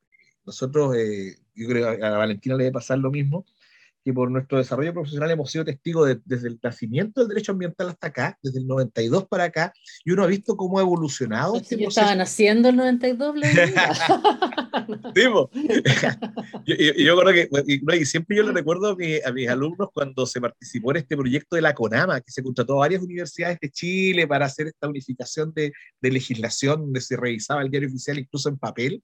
[0.45, 3.45] nosotros, eh, yo creo que a Valentina le debe pasar lo mismo,
[4.07, 8.07] que por nuestro desarrollo profesional hemos sido testigos desde el nacimiento del derecho ambiental hasta
[8.07, 9.73] acá, desde el 92 para acá,
[10.05, 11.51] y uno ha visto cómo ha evolucionado.
[11.51, 13.35] Pues este estaban haciendo el 92,
[15.13, 15.49] yo,
[16.65, 20.97] yo, creo que, y, siempre yo le recuerdo a, mis alumnos cuando se participó en
[20.97, 24.67] este proyecto de la CONAMA, que se contrató a varias universidades de Chile para hacer
[24.67, 29.03] esta unificación de, de legislación, donde se revisaba el diario oficial incluso en papel.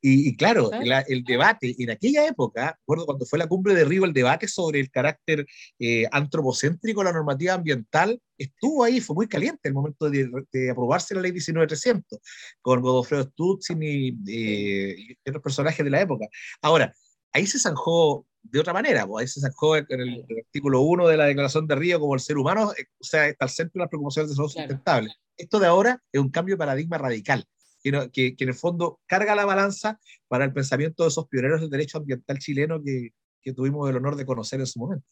[0.00, 4.12] Y, claro, el debate en aquella época, recuerdo cuando fue la cumbre de Río, el
[4.12, 5.46] debate sobre el carácter
[5.78, 10.28] eh, antropocéntrico de la normativa ambiental estuvo ahí, fue muy caliente el momento de,
[10.70, 12.18] aprobarse la ley 19300,
[12.62, 16.26] con Godofredo Stutzin y, y, otros personajes de la época.
[16.62, 16.94] Ahora,
[17.32, 21.16] ahí se zanjó de otra manera, pues ahí se zanjó en el, artículo 1 de
[21.16, 23.80] la Declaración de Río como el ser humano, eh, o sea, está al centro de
[23.80, 25.12] las preocupaciones de salud sustentable.
[25.36, 27.44] Esto de ahora es un cambio de paradigma radical.
[27.82, 29.98] Que, que, que, en el fondo carga la balanza
[30.28, 34.16] para el pensamiento de esos pioneros del derecho ambiental chileno que, que tuvimos el honor
[34.16, 35.06] de conocer en su momento.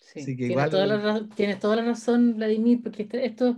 [0.00, 3.56] Sí, tienes, toda la, tienes, toda la, razón, Vladimir, porque este, esto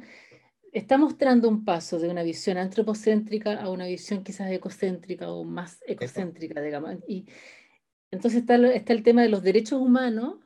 [0.72, 5.82] está mostrando un paso de una visión antropocéntrica a una visión quizás ecocéntrica o más
[5.86, 6.96] ecocéntrica, digamos.
[7.06, 7.26] Y
[8.10, 10.36] entonces está, está el tema de los derechos humanos,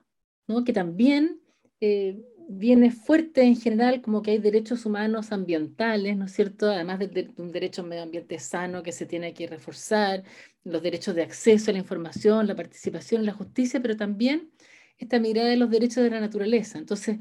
[0.47, 0.65] ¿no?
[0.65, 1.41] que también
[1.81, 2.21] eh,
[2.53, 6.71] viene fuerte en general, como que hay derechos humanos ambientales, ¿no es cierto?
[6.71, 10.25] Además de, de, un derecho a medio ambiente sano que se tiene que reforzar,
[10.65, 14.53] los derechos de acceso a la información, la participación en la justicia, pero también
[14.99, 16.79] esta mirada de los derechos de la naturaleza.
[16.79, 17.19] Entonces,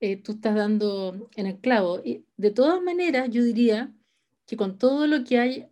[0.00, 2.00] eh, tú estás dando en el clavo.
[2.04, 3.92] Y de todas maneras, yo diría
[4.46, 5.66] que con todo lo que hay,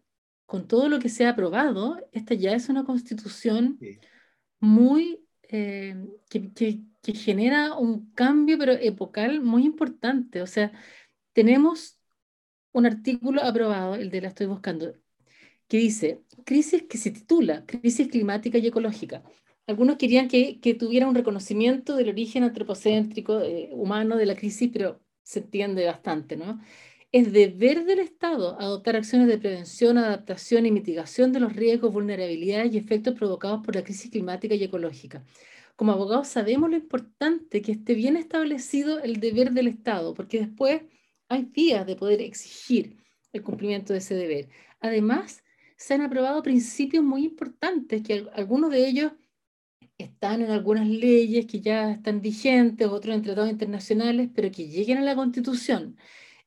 [0.46, 3.78] con todo lo que se ha aprobado, esta ya es una constitución
[4.60, 5.96] muy, eh,
[6.28, 10.42] que, que, que genera un cambio, pero epocal muy importante.
[10.42, 10.72] O sea,
[11.34, 12.00] tenemos
[12.72, 14.94] un artículo aprobado, el de la estoy buscando,
[15.68, 19.22] que dice, crisis que se titula Crisis climática y ecológica.
[19.66, 24.70] Algunos querían que, que tuviera un reconocimiento del origen antropocéntrico eh, humano de la crisis,
[24.72, 26.60] pero se entiende bastante, ¿no?
[27.12, 32.74] Es deber del Estado adoptar acciones de prevención, adaptación y mitigación de los riesgos, vulnerabilidades
[32.74, 35.24] y efectos provocados por la crisis climática y ecológica.
[35.76, 40.82] Como abogados sabemos lo importante que esté bien establecido el deber del Estado, porque después
[41.28, 42.96] hay vías de poder exigir
[43.32, 44.48] el cumplimiento de ese deber.
[44.80, 45.42] Además,
[45.76, 49.12] se han aprobado principios muy importantes, que algunos de ellos
[49.98, 54.98] están en algunas leyes que ya están vigentes, otros en tratados internacionales, pero que lleguen
[54.98, 55.96] a la Constitución.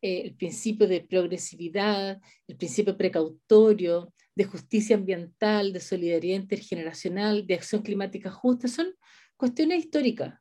[0.01, 7.55] Eh, el principio de progresividad, el principio precautorio, de justicia ambiental, de solidaridad intergeneracional, de
[7.55, 8.93] acción climática justa, son
[9.35, 10.35] cuestiones históricas.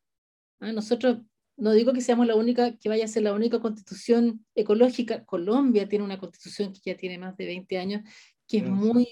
[0.60, 0.70] ¿ah?
[0.70, 1.22] Nosotros,
[1.56, 5.24] no digo que seamos la única, que vaya a ser la única constitución ecológica.
[5.24, 8.02] Colombia tiene una constitución que ya tiene más de 20 años
[8.46, 9.08] que es muy,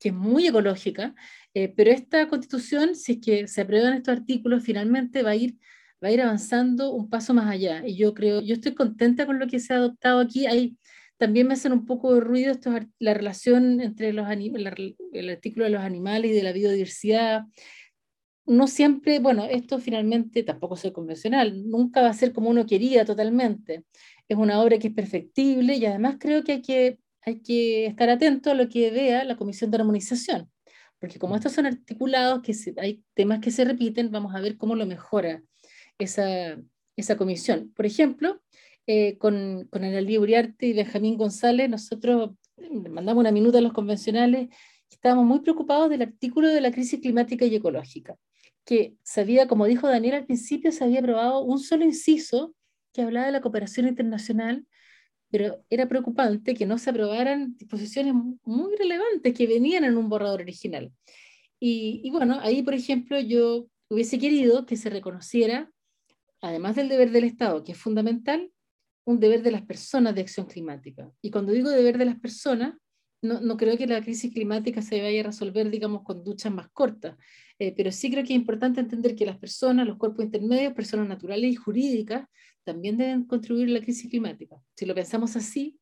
[0.00, 1.14] que es muy ecológica,
[1.54, 5.58] eh, pero esta constitución, si es que se aprueban estos artículos, finalmente va a ir
[6.02, 7.86] va a ir avanzando un paso más allá.
[7.86, 10.46] Y yo creo, yo estoy contenta con lo que se ha adoptado aquí.
[10.46, 10.76] Hay,
[11.22, 15.70] también me hacen un poco de ruido esto, la relación entre los el artículo de
[15.70, 17.44] los animales y de la biodiversidad.
[18.44, 23.04] No siempre, bueno, esto finalmente tampoco es convencional, nunca va a ser como uno quería
[23.04, 23.84] totalmente.
[24.26, 28.10] Es una obra que es perfectible y además creo que hay que hay que estar
[28.10, 30.50] atento a lo que vea la Comisión de Armonización,
[30.98, 34.74] porque como estos son articulados, que hay temas que se repiten, vamos a ver cómo
[34.74, 35.40] lo mejora
[35.98, 36.60] esa,
[36.96, 37.72] esa comisión.
[37.76, 38.42] Por ejemplo,
[38.86, 42.32] eh, con, con Analí Uriarte y Benjamín González, nosotros
[42.90, 44.48] mandamos una minuta a los convencionales
[44.94, 48.16] estábamos muy preocupados del artículo de la crisis climática y ecológica,
[48.64, 52.54] que se había, como dijo Daniel al principio, se había aprobado un solo inciso
[52.92, 54.66] que hablaba de la cooperación internacional,
[55.30, 58.14] pero era preocupante que no se aprobaran disposiciones
[58.44, 60.92] muy relevantes que venían en un borrador original.
[61.58, 65.72] Y, y bueno, ahí, por ejemplo, yo hubiese querido que se reconociera,
[66.40, 68.52] además del deber del Estado, que es fundamental,
[69.04, 71.10] un deber de las personas de acción climática.
[71.20, 72.74] Y cuando digo deber de las personas,
[73.22, 76.68] no, no, creo que la crisis climática se vaya a resolver, digamos, con duchas más
[76.72, 77.16] cortas,
[77.58, 81.06] eh, pero sí creo que es importante entender que las personas, los cuerpos intermedios, personas
[81.06, 82.26] naturales y jurídicas,
[82.64, 84.56] también deben contribuir a la crisis climática.
[84.74, 85.78] Si lo pensamos así,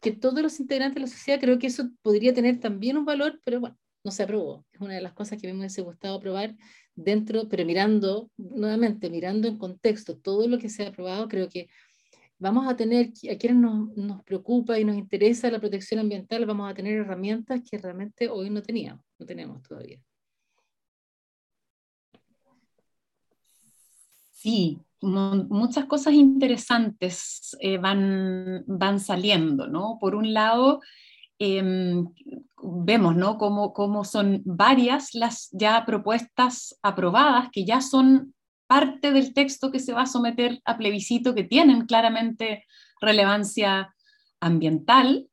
[0.00, 3.40] que todos los integrantes de la sociedad, creo que eso podría tener también un valor,
[3.44, 4.66] pero bueno, no se aprobó.
[4.72, 6.56] Es una de las cosas que me hubiese gustado aprobar
[6.94, 11.68] dentro, pero mirando, nuevamente, mirando en contexto todo lo que se ha aprobado, creo que
[12.42, 16.68] vamos a tener, a quienes nos, nos, preocupa y nos interesa la protección ambiental, vamos
[16.68, 20.00] a tener herramientas que realmente hoy no teníamos, no tenemos todavía.
[24.32, 29.98] Sí, muchas cosas interesantes eh, van, van saliendo, ¿no?
[30.00, 30.80] Por un lado,
[31.38, 31.62] eh,
[32.60, 33.38] vemos, ¿no?
[33.38, 38.34] Cómo, cómo son varias las ya propuestas aprobadas que ya son
[38.66, 42.64] parte del texto que se va a someter a plebiscito que tienen claramente
[43.00, 43.94] relevancia
[44.40, 45.28] ambiental,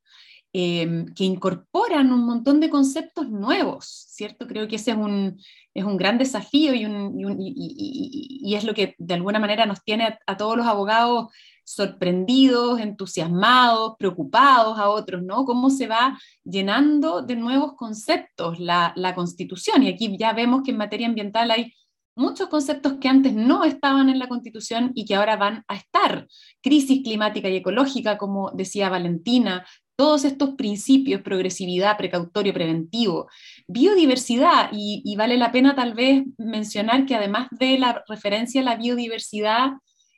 [0.52, 4.48] eh, que incorporan un montón de conceptos nuevos, ¿cierto?
[4.48, 5.39] Creo que ese es un,
[5.76, 10.38] es un gran desafío y, es lo que de alguna manera nos tiene a, a,
[10.38, 11.28] todos los abogados
[11.63, 15.46] sorprendidos, entusiasmados, preocupados a otros, ¿no?
[15.46, 19.84] Cómo se va llenando de nuevos conceptos la, la constitución.
[19.84, 21.76] Y aquí ya vemos que en materia ambiental hay
[22.15, 26.28] muchos conceptos que antes no estaban en la Constitución y que ahora van a estar.
[26.62, 29.65] Crisis climática y ecológica, como decía Valentina,
[30.00, 33.28] todos estos principios, progresividad, precautorio, preventivo,
[33.67, 38.78] biodiversidad, y, vale la pena tal vez mencionar que además de la referencia a la
[38.78, 39.72] biodiversidad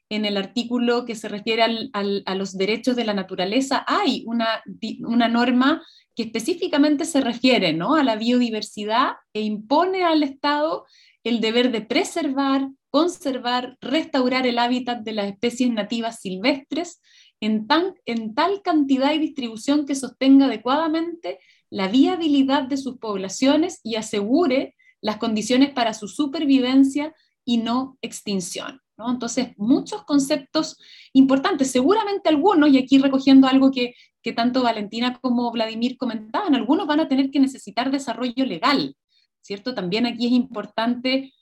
[0.10, 4.62] en el artículo que se refiere a los derechos de la naturaleza, hay una,
[5.00, 5.82] una norma
[6.16, 7.96] que específicamente se refiere ¿no?
[7.96, 10.86] a la biodiversidad e impone al Estado
[11.24, 17.02] el deber de preservar, conservar, restaurar el hábitat de las especies nativas silvestres
[17.42, 24.76] en, tal cantidad y distribución que sostenga adecuadamente la viabilidad de sus poblaciones y asegure
[25.02, 28.82] las condiciones para su supervivencia y no extinción.
[28.98, 29.10] ¿no?
[29.10, 30.78] Entonces, muchos conceptos
[31.14, 36.86] importantes, seguramente algunos, y aquí recogiendo algo que, que tanto Valentina como Vladimir comentaban, algunos
[36.86, 38.96] van a tener que necesitar desarrollo legal,
[39.42, 39.74] ¿cierto?
[39.74, 41.34] También aquí es importante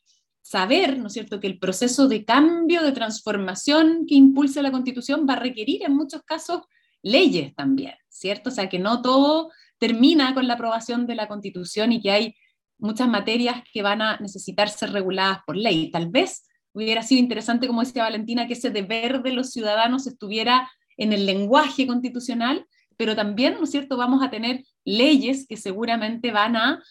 [0.42, 5.34] saber, ¿no cierto?, que el proceso de cambio, de transformación que impulsa la Constitución va
[5.34, 6.62] a requerir en muchos casos
[7.02, 8.50] leyes también, ¿cierto?
[8.50, 12.36] O sea, que no todo termina con la aprobación de la Constitución y que hay
[12.78, 15.92] muchas materias que van a necesitar ser reguladas por ley.
[15.92, 20.70] Tal vez hubiera sido interesante, como decía Valentina, que ese deber de los ciudadanos estuviera
[20.98, 22.66] en el lenguaje constitucional,
[22.98, 26.84] pero también, ¿no es cierto?, vamos a tener leyes que seguramente van a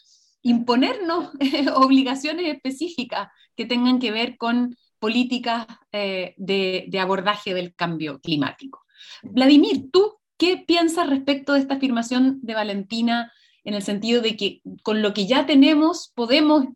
[0.43, 1.31] imponernos
[1.75, 8.85] obligaciones específicas que tengan que ver con políticas eh, de, abordaje del cambio climático.
[9.23, 13.33] Vladimir, ¿tú qué piensas respecto de esta afirmación de Valentina
[13.65, 16.67] en el sentido de que con lo que ya tenemos podemos,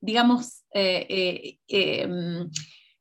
[0.00, 2.48] digamos, eh, eh, em,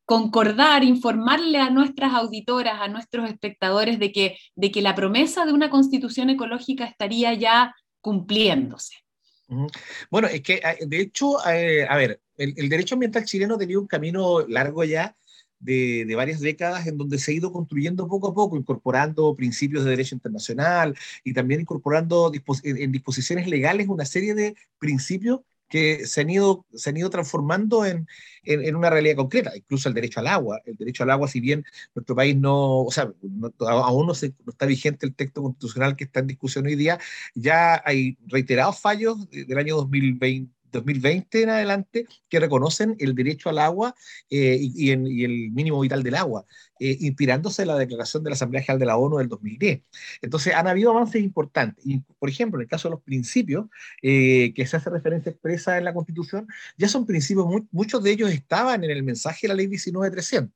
[0.05, 5.51] concordar, informarle a nuestras auditoras, a nuestros espectadores de que, de que la promesa de
[5.51, 9.06] una constitución ecológica estaría ya cumpliéndose?
[10.12, 14.45] Bueno, es que de hecho, eh, a ver, el, derecho ambiental chileno tenía un camino
[14.47, 15.15] largo ya
[15.60, 19.91] de, varias décadas en donde se ha ido construyendo poco a poco, incorporando principios de
[19.91, 22.31] derecho internacional y también incorporando
[22.63, 27.86] en disposiciones legales una serie de principios que se han ido, se han ido transformando
[27.86, 28.08] en,
[28.43, 30.62] en, una realidad concreta, incluso el derecho al agua.
[30.65, 33.12] El derecho al agua, si bien nuestro país no, o sea,
[33.60, 36.99] aún no, se, no, está vigente el texto constitucional que está en discusión hoy día,
[37.36, 43.60] ya hay reiterados fallos del año 2020 2020 en adelante que reconocen el derecho al
[43.60, 43.95] agua
[44.30, 46.45] eh, y, el mínimo vital del agua,
[46.80, 49.82] eh, inspirándose en la declaración de la Asamblea General de la ONU del 2010.
[50.21, 51.86] Entonces, han habido avances importantes.
[51.86, 53.67] Y, por ejemplo, en el caso de los principios
[54.01, 58.30] eh, que se hace referencia expresa en la Constitución, ya son principios, muchos de ellos
[58.30, 60.52] estaban en el mensaje de la Ley 19300.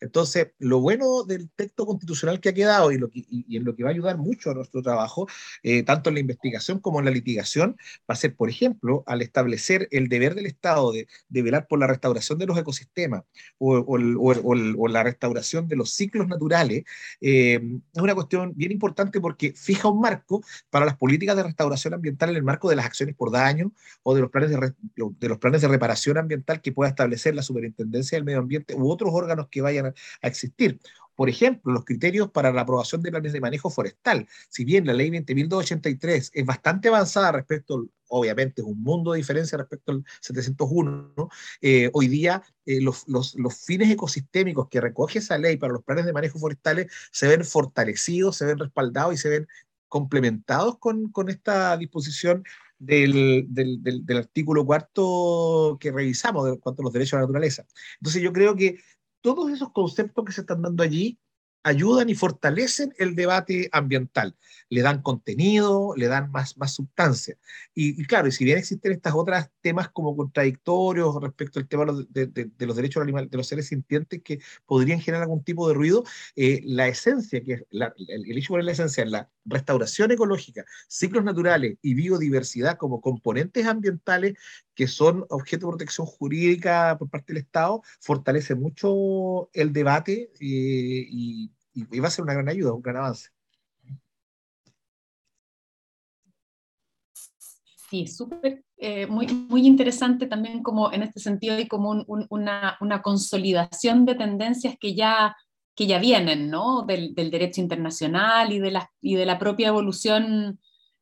[0.00, 3.82] Entonces, lo bueno del texto constitucional que ha quedado y, lo y, en lo que
[3.82, 5.28] va a ayudar mucho a nuestro trabajo,
[5.62, 7.76] eh, tanto en la investigación como en la litigación,
[8.08, 11.78] va a ser, por ejemplo, al establecer el deber del Estado de, de velar por
[11.78, 13.22] la restauración de los ecosistemas
[13.58, 16.84] o, o, la restauración de los ciclos naturales,
[17.20, 17.60] eh,
[17.92, 22.30] es una cuestión bien importante porque fija un marco para las políticas de restauración ambiental
[22.30, 23.72] en el marco de las acciones por daño
[24.02, 27.42] o de los planes de, de los planes de reparación ambiental que pueda establecer la
[27.42, 30.80] Superintendencia del Medio Ambiente u otros órganos que vayan a, existir.
[31.14, 34.28] Por ejemplo, los criterios para la aprobación de planes de manejo forestal.
[34.50, 39.56] Si bien la ley 20.283 es bastante avanzada respecto, obviamente es un mundo de diferencia
[39.56, 41.14] respecto al 701,
[41.62, 43.06] eh, hoy día eh, los,
[43.64, 48.36] fines ecosistémicos que recoge esa ley para los planes de manejo forestales se ven fortalecidos,
[48.36, 49.48] se ven respaldados y se ven
[49.88, 52.44] complementados con, esta disposición
[52.78, 57.64] del, del, artículo cuarto que revisamos de cuanto a los derechos a la naturaleza.
[58.00, 58.78] Entonces yo creo que
[59.26, 61.18] todos esos conceptos que se están dando allí
[61.64, 64.36] ayudan y fortalecen el debate ambiental,
[64.68, 67.36] le dan contenido, le dan más, más sustancia.
[67.74, 72.28] Y, claro, y si bien existen estas otras temas como contradictorios respecto al tema de,
[72.28, 76.04] de, los derechos de los seres sintientes que podrían generar algún tipo de ruido,
[76.36, 80.64] eh, la esencia, que es el, el hecho de la esencia en la restauración ecológica,
[80.86, 84.34] ciclos naturales y biodiversidad como componentes ambientales
[84.76, 91.06] que son objeto de protección jurídica por parte del Estado, fortalece mucho el debate eh,
[91.10, 93.30] y, y, va a ser una gran ayuda, un gran avance.
[97.88, 103.00] Sí, súper, eh, muy, muy interesante también como en este sentido hay como una, una,
[103.00, 105.36] consolidación de tendencias que ya,
[105.74, 106.82] que ya vienen, ¿no?
[106.82, 110.58] Del, del, derecho internacional y de, la, y de la propia evolución,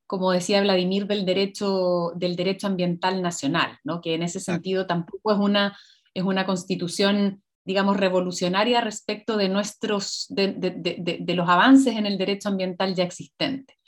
[0.06, 4.00] como decía Vladimir, del derecho, del derecho ambiental nacional, ¿no?
[4.00, 5.76] Que en ese sentido tampoco es una,
[6.12, 12.94] es una constitución digamos, revolucionaria respecto de, nuestros, de, los avances en el derecho ambiental
[12.94, 13.78] ya existente.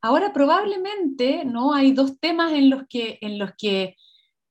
[0.00, 1.74] Ahora, probablemente, ¿no?
[1.74, 3.96] Hay dos temas en los que, en los que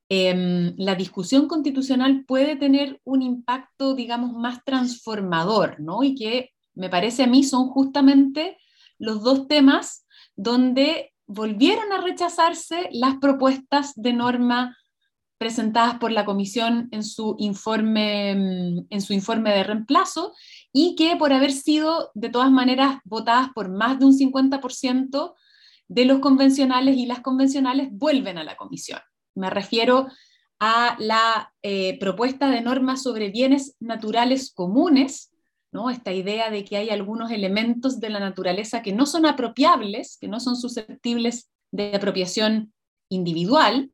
[0.10, 6.04] em, la discusión constitucional puede tener un impacto, digamos, más transformador, ¿no?
[6.04, 8.58] Y que me parece a mí son justamente
[8.98, 10.05] los dos temas
[10.36, 14.78] donde volvieron a rechazarse las propuestas de norma
[15.38, 20.34] presentadas por la Comisión en su informe, mm, en su informe de reemplazo
[20.72, 25.36] y que por haber sido de todas maneras votadas por más de un 50%
[25.88, 29.00] de los convencionales y las convencionales vuelven a la Comisión.
[29.36, 30.08] Me refiero
[30.60, 35.35] a la eh, propuesta de norma sobre bienes naturales comunes,
[35.90, 40.28] esta idea de que hay algunos elementos de la naturaleza que no son apropiables, que
[40.28, 42.74] no son susceptibles de apropiación
[43.10, 43.92] individual,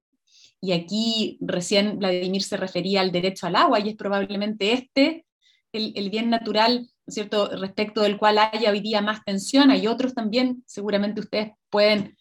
[0.61, 5.25] y aquí recién Vladimir se refería al derecho al agua y es probablemente este
[5.73, 9.71] el, bien natural, cierto?, respecto del cual haya hoy día más tensión.
[9.71, 12.17] Hay otros también, seguramente ustedes pueden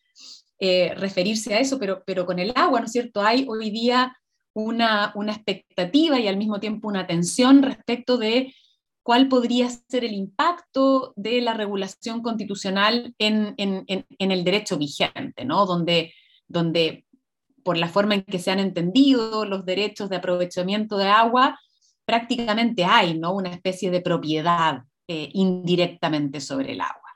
[0.58, 4.16] eh, referirse a eso, pero, pero con el agua, ¿no es cierto?, hay hoy día
[4.54, 8.54] una, una expectativa y al mismo tiempo una tensión respecto de
[9.02, 15.66] cuál podría ser el impacto de la regulación constitucional en, el derecho vigente, ¿no?
[15.66, 16.12] Donde,
[16.46, 17.06] donde
[17.64, 21.58] por la forma en que se han entendido los derechos de aprovechamiento de agua,
[22.04, 23.34] prácticamente hay ¿no?
[23.34, 27.10] una especie de propiedad eh, indirectamente sobre el agua.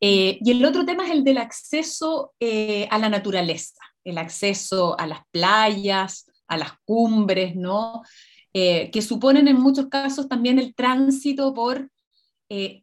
[0.00, 4.98] Eh, y el otro tema es el del acceso eh, a la naturaleza, el acceso
[4.98, 8.02] a las playas, a las cumbres, ¿no?
[8.52, 11.90] Que suponen en muchos casos también el tránsito por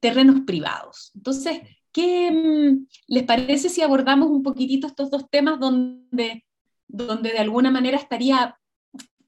[0.02, 1.12] terrenos privados.
[1.14, 1.62] Entonces,
[1.92, 6.44] ¿qué mm, les parece si abordamos un poquitito estos dos temas donde
[6.90, 8.58] donde de alguna manera estaría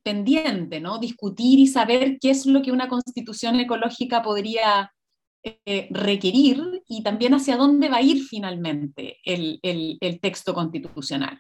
[0.04, 0.98] pendiente, ¿no?
[0.98, 4.92] Discutir y saber qué es lo que una constitución ecológica podría
[5.44, 9.60] eh, requerir y también hacia dónde va a ir finalmente el,
[10.22, 11.40] texto constitucional.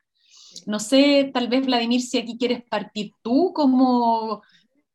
[0.68, 4.44] No sé, tal vez Vladimir, si aquí quieres partir tú como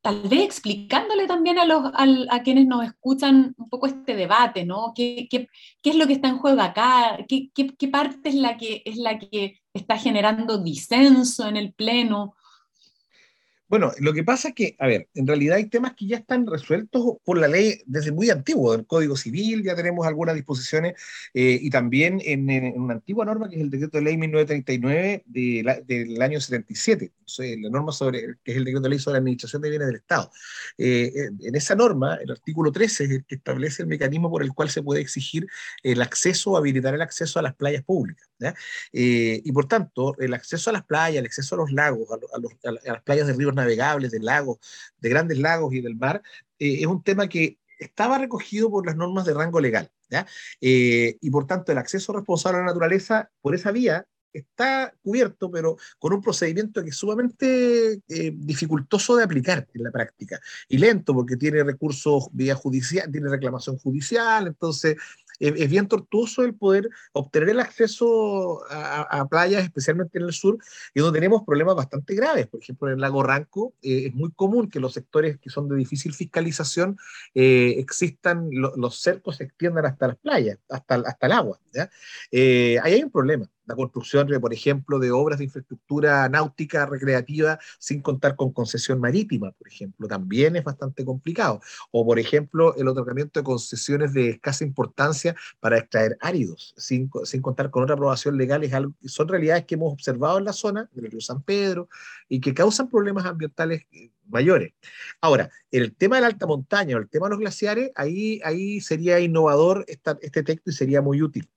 [0.07, 1.91] tal vez explicándole también a, los,
[2.29, 4.93] a, quienes nos escuchan un poco este debate, ¿no?
[4.95, 5.49] ¿Qué, qué,
[5.81, 7.17] qué es lo que está en juego acá?
[7.27, 12.35] ¿Qué, qué, parte es la, que, es la que está generando disenso en el Pleno?
[13.69, 16.47] Bueno, lo que pasa es que, a ver, en realidad hay temas que ya están
[16.47, 20.93] resueltos por la ley desde muy antiguo, del Código Civil, ya tenemos algunas disposiciones,
[21.33, 22.47] eh, y también en,
[22.79, 27.11] una antigua norma que es el decreto de ley 1939 del año 77,
[27.57, 29.97] la norma sobre, que es el decreto de ley sobre la administración de bienes del
[29.97, 30.31] Estado.
[30.77, 34.53] Eh, en esa norma, el artículo 13 es el que establece el mecanismo por el
[34.53, 35.45] cual se puede exigir
[35.83, 38.27] el acceso o habilitar el acceso a las playas públicas.
[38.93, 42.71] Eh, y por tanto, el acceso a las playas, el acceso a los lagos, a,
[42.71, 44.59] las playas de ríos navegables, de lagos,
[44.99, 46.21] de grandes lagos y del mar,
[46.57, 49.91] es un tema que estaba recogido por las normas de rango legal.
[50.59, 55.77] y por tanto, el acceso responsable a la naturaleza por esa vía está cubierto, pero
[55.99, 61.13] con un procedimiento que es sumamente eh, dificultoso de aplicar en la práctica y lento
[61.13, 64.97] porque tiene recursos vía judicial, tiene reclamación judicial, entonces
[65.39, 70.57] es, bien tortuoso el poder obtener el acceso a, playas, especialmente en el sur,
[70.93, 72.47] y donde tenemos problemas bastante graves.
[72.47, 75.67] Por ejemplo, en el lago Ranco eh, es muy común que los sectores que son
[75.67, 76.97] de difícil fiscalización
[77.35, 81.59] eh, existan, los cercos se extiendan hasta las playas, hasta, el agua.
[81.73, 81.89] ¿ya?
[82.31, 88.01] ahí hay un problema la construcción, por ejemplo, de obras de infraestructura náutica recreativa sin
[88.01, 91.61] contar con concesión marítima, por ejemplo, también es bastante complicado.
[91.91, 97.41] O, por ejemplo, el otorgamiento de concesiones de escasa importancia para extraer áridos, sin, sin
[97.41, 100.89] contar con otra aprobación legal, es algo, son realidades que hemos observado en la zona
[100.93, 101.89] del río San Pedro
[102.29, 104.73] y que causan problemas ambientales eh, mayores.
[105.21, 108.81] Ahora, el tema de la alta montaña o el tema de los glaciares, ahí, ahí
[108.81, 111.49] sería innovador este texto y sería muy útil.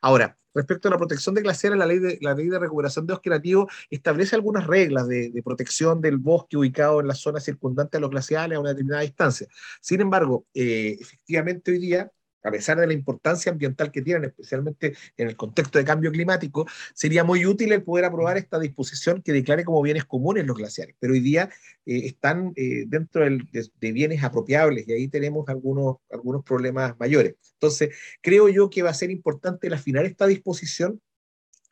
[0.00, 3.14] Ahora, respecto a la protección de glaciares, la ley de, la ley de recuperación de
[3.14, 7.96] bosque nativo establece algunas reglas de, de, protección del bosque ubicado en la zona circundante
[7.96, 9.46] a los glaciares a una determinada distancia.
[9.80, 12.10] Sin embargo, eh, efectivamente hoy día
[12.42, 16.66] a pesar de la importancia ambiental que tienen, especialmente en el contexto de cambio climático,
[16.94, 20.96] sería muy útil el poder aprobar esta disposición que declare como bienes comunes los glaciares.
[20.98, 21.50] Pero hoy día
[21.86, 27.34] eh, están eh, dentro de, bienes apropiables y ahí tenemos algunos, algunos problemas mayores.
[27.54, 31.00] Entonces, creo yo que va a ser importante el afinar esta disposición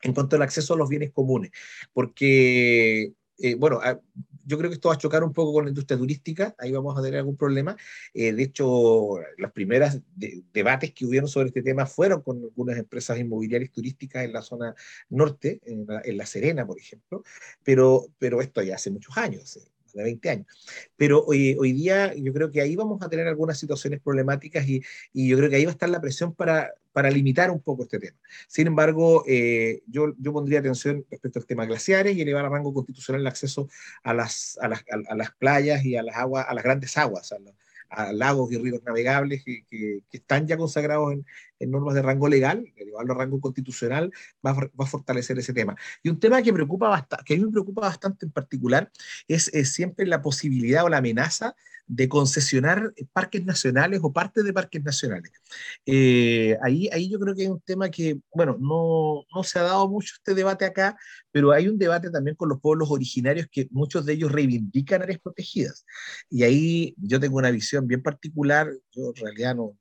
[0.01, 1.51] en cuanto al acceso a los bienes comunes,
[1.93, 3.99] porque eh, bueno, ah,
[4.45, 6.97] yo creo que esto va a chocar un poco con la industria turística, ahí vamos
[6.97, 7.75] a tener algún problema.
[8.13, 13.19] Eh, de hecho, los primeros debates que hubieron sobre este tema fueron con algunas empresas
[13.19, 14.73] inmobiliarias turísticas en la zona
[15.09, 17.23] norte, en la, Serena, por ejemplo,
[17.63, 19.59] pero, pero esto ya hace muchos años
[19.93, 20.47] de 20 años.
[20.95, 24.81] Pero hoy, día yo creo que ahí vamos a tener algunas situaciones problemáticas y,
[25.13, 27.83] y yo creo que ahí va a estar la presión para, para limitar un poco
[27.83, 28.17] este tema.
[28.47, 32.73] Sin embargo, eh, yo, yo pondría atención respecto al tema glaciares y elevar a rango
[32.73, 33.69] constitucional el acceso
[34.03, 37.31] a las, a las, a las playas y a las, aguas, a las grandes aguas,
[37.89, 41.25] a lagos y ríos navegables que, que, están ya consagrados en,
[41.59, 44.11] en, normas de rango legal, elevarlo a rango constitucional,
[44.45, 45.75] va a, va a, fortalecer ese tema.
[46.03, 48.91] Y un tema que, preocupa que a mí me preocupa bastante en particular
[49.27, 51.55] es, es siempre la posibilidad o la amenaza
[51.87, 55.31] de concesionar parques nacionales o partes de parques nacionales.
[55.85, 59.63] Eh, ahí, ahí yo creo que hay un tema que, bueno, no, no se ha
[59.63, 60.97] dado mucho este debate acá,
[61.31, 65.19] pero hay un debate también con los pueblos originarios que muchos de ellos reivindican áreas
[65.19, 65.85] protegidas.
[66.29, 69.77] Y ahí yo tengo una visión bien particular, yo en realidad no,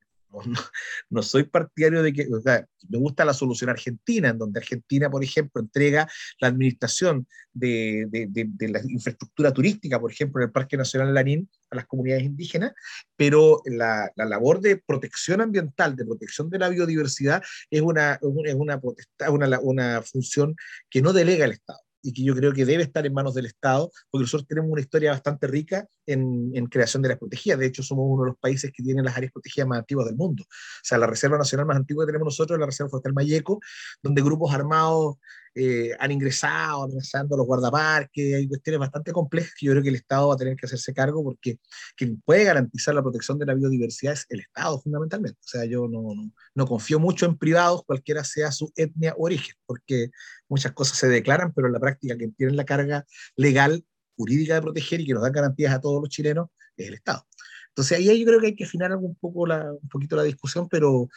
[1.11, 5.11] no, soy partidario de que, o sea, me gusta la solución argentina, en donde Argentina,
[5.11, 6.09] por ejemplo, entrega
[6.41, 11.77] la administración de, de, la infraestructura turística, por ejemplo, en el Parque Nacional Lanín, a
[11.77, 12.73] las comunidades indígenas,
[13.17, 18.55] pero la, la labor de protección ambiental, de protección de la biodiversidad, es una, es
[18.55, 18.81] una,
[19.29, 20.55] una, una función
[20.91, 23.47] que no delega el Estado y que yo creo que debe estar en manos del
[23.47, 27.59] Estado, porque nosotros tenemos una historia bastante rica en, en, creación de las protegidas.
[27.59, 30.17] De hecho, somos uno de los países que tienen las áreas protegidas más antiguas del
[30.17, 30.45] mundo.
[30.45, 33.61] O sea, la Reserva Nacional más antigua que tenemos nosotros es la Reserva Forestal Mayeco,
[34.03, 35.17] donde grupos armados
[35.59, 39.89] eh, han ingresado amenazando a los guardaparques, hay cuestiones bastante complejas que yo creo que
[39.89, 41.59] el Estado va a tener que hacerse cargo porque
[41.97, 45.39] quien puede garantizar la protección de la biodiversidad es el Estado fundamentalmente.
[45.43, 49.25] O sea, yo no, no, no confío mucho en privados, cualquiera sea su etnia o
[49.25, 50.11] origen, porque
[50.47, 53.83] muchas cosas se declaran, pero en la práctica quien tiene la carga legal,
[54.15, 57.27] jurídica de proteger y que nos da garantías a todos los chilenos es el Estado.
[57.69, 60.69] Entonces ahí yo creo que hay que afinar un, poco la, un poquito la discusión,
[60.69, 61.09] pero,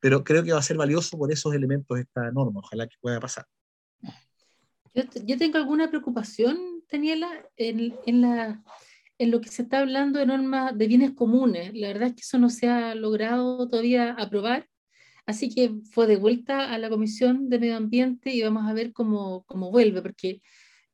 [0.00, 2.60] pero creo que va a ser valioso por esos elementos esta norma.
[2.60, 3.46] Ojalá que pueda pasar.
[5.26, 7.28] Yo, tengo alguna preocupación, Daniela,
[7.58, 8.64] en, en, la,
[9.18, 11.74] en lo que se está hablando de normas de bienes comunes.
[11.74, 14.70] La verdad es que eso no se ha logrado todavía aprobar.
[15.26, 18.94] Así que fue de vuelta a la Comisión de Medio Ambiente y vamos a ver
[18.94, 20.40] cómo, cómo vuelve, porque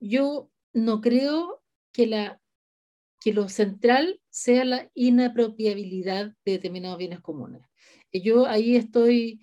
[0.00, 2.40] yo no creo que, la,
[3.20, 7.62] que lo central sea la inapropiabilidad de determinados bienes comunes.
[8.12, 9.40] Yo ahí estoy,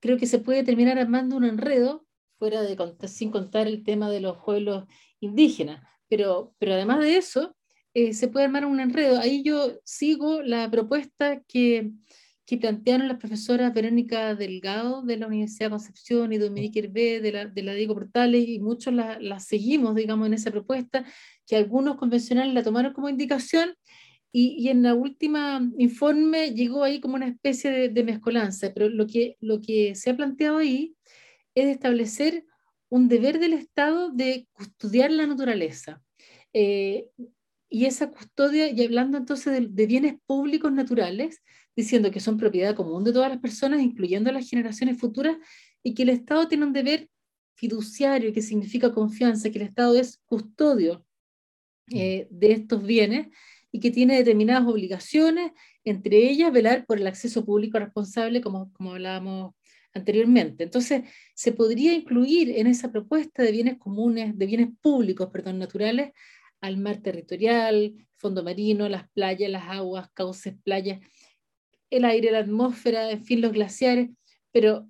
[0.00, 2.05] creo que se puede terminar armando un enredo
[2.38, 2.76] fuera de
[3.08, 4.84] sin contar el tema de los pueblos
[5.20, 5.82] indígenas.
[6.08, 7.56] Pero, pero además de eso,
[7.94, 9.18] eh, se puede armar un enredo.
[9.18, 11.92] Ahí yo sigo la propuesta que,
[12.44, 17.32] que plantearon las profesoras Verónica Delgado de la Universidad de Concepción y Dominique Hervé de
[17.32, 21.04] la, de la Diego Portales, y muchos la, seguimos, digamos, en esa propuesta,
[21.46, 23.74] que algunos convencionales la tomaron como indicación,
[24.30, 28.88] y, y en la última informe llegó ahí como una especie de, de mezcolanza, pero
[28.90, 30.95] lo que, lo que se ha planteado ahí
[31.56, 32.44] es establecer
[32.88, 36.00] un deber del Estado de custodiar la naturaleza.
[36.52, 37.08] Eh,
[37.68, 41.42] y esa custodia, y hablando entonces de, de, bienes públicos naturales,
[41.74, 45.36] diciendo que son propiedad común de todas las personas, incluyendo las generaciones futuras,
[45.82, 47.08] y que el Estado tiene un deber
[47.56, 51.04] fiduciario, que significa confianza, que el Estado es custodio
[51.90, 53.28] eh, de estos bienes
[53.72, 55.52] y que tiene determinadas obligaciones,
[55.84, 59.54] entre ellas velar por el acceso público responsable, como, como hablábamos
[59.96, 60.64] anteriormente.
[60.64, 61.02] Entonces,
[61.34, 66.12] se podría incluir en esa propuesta de bienes comunes, de bienes públicos, perdón, naturales,
[66.60, 71.00] al mar territorial, fondo marino, las playas, las aguas, cauces, playas,
[71.90, 74.10] el aire, la atmósfera, en fin, los glaciares,
[74.52, 74.88] pero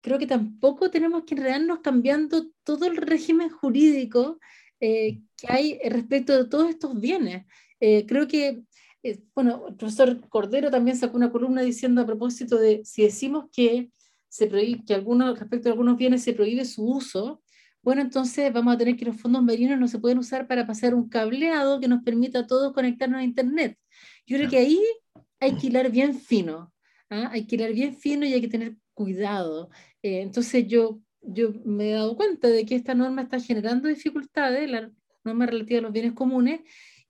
[0.00, 4.38] creo que tampoco tenemos que enredarnos cambiando todo el régimen jurídico
[4.80, 7.46] eh, que hay respecto de todos estos bienes.
[7.80, 8.62] Eh, creo que,
[9.02, 13.46] eh, bueno, el profesor Cordero también sacó una columna diciendo a propósito de si decimos
[13.52, 13.90] que,
[14.28, 17.42] se prohíbe, que algunos, respecto a algunos bienes se prohíbe su uso,
[17.82, 20.94] bueno, entonces vamos a tener que los fondos marinos no se pueden usar para pasar
[20.94, 23.78] un cableado que nos permita a todos conectarnos a Internet.
[24.26, 24.80] Yo creo que ahí
[25.40, 26.72] hay que hilar bien fino,
[27.10, 27.30] ¿ah?
[27.32, 29.70] hay que hilar bien fino y hay que tener cuidado.
[30.02, 34.90] entonces yo yo me he dado cuenta de que esta norma está generando dificultades, la
[35.24, 36.60] norma relativa a los bienes comunes,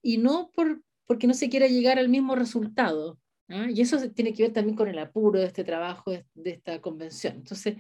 [0.02, 3.18] y no por, porque no se quiera llegar al mismo resultado.
[3.48, 3.68] ¿Ah?
[3.70, 7.36] Y eso tiene que ver también con el apuro de este trabajo, de, esta convención.
[7.36, 7.76] Entonces,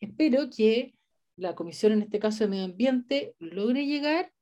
[0.00, 0.94] espero que
[1.36, 4.32] la Comisión, en este caso de Medio Ambiente, logre llegar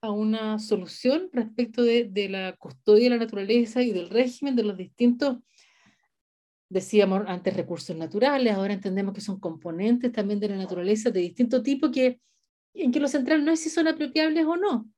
[0.00, 4.64] a una solución respecto de, de la custodia de la naturaleza y del régimen de
[4.64, 5.38] los distintos
[6.70, 11.62] decíamos antes recursos naturales, ahora entendemos que son componentes también de la naturaleza de distinto
[11.62, 12.20] tipo que,
[12.74, 14.88] en que lo central no es si son apropiables o no,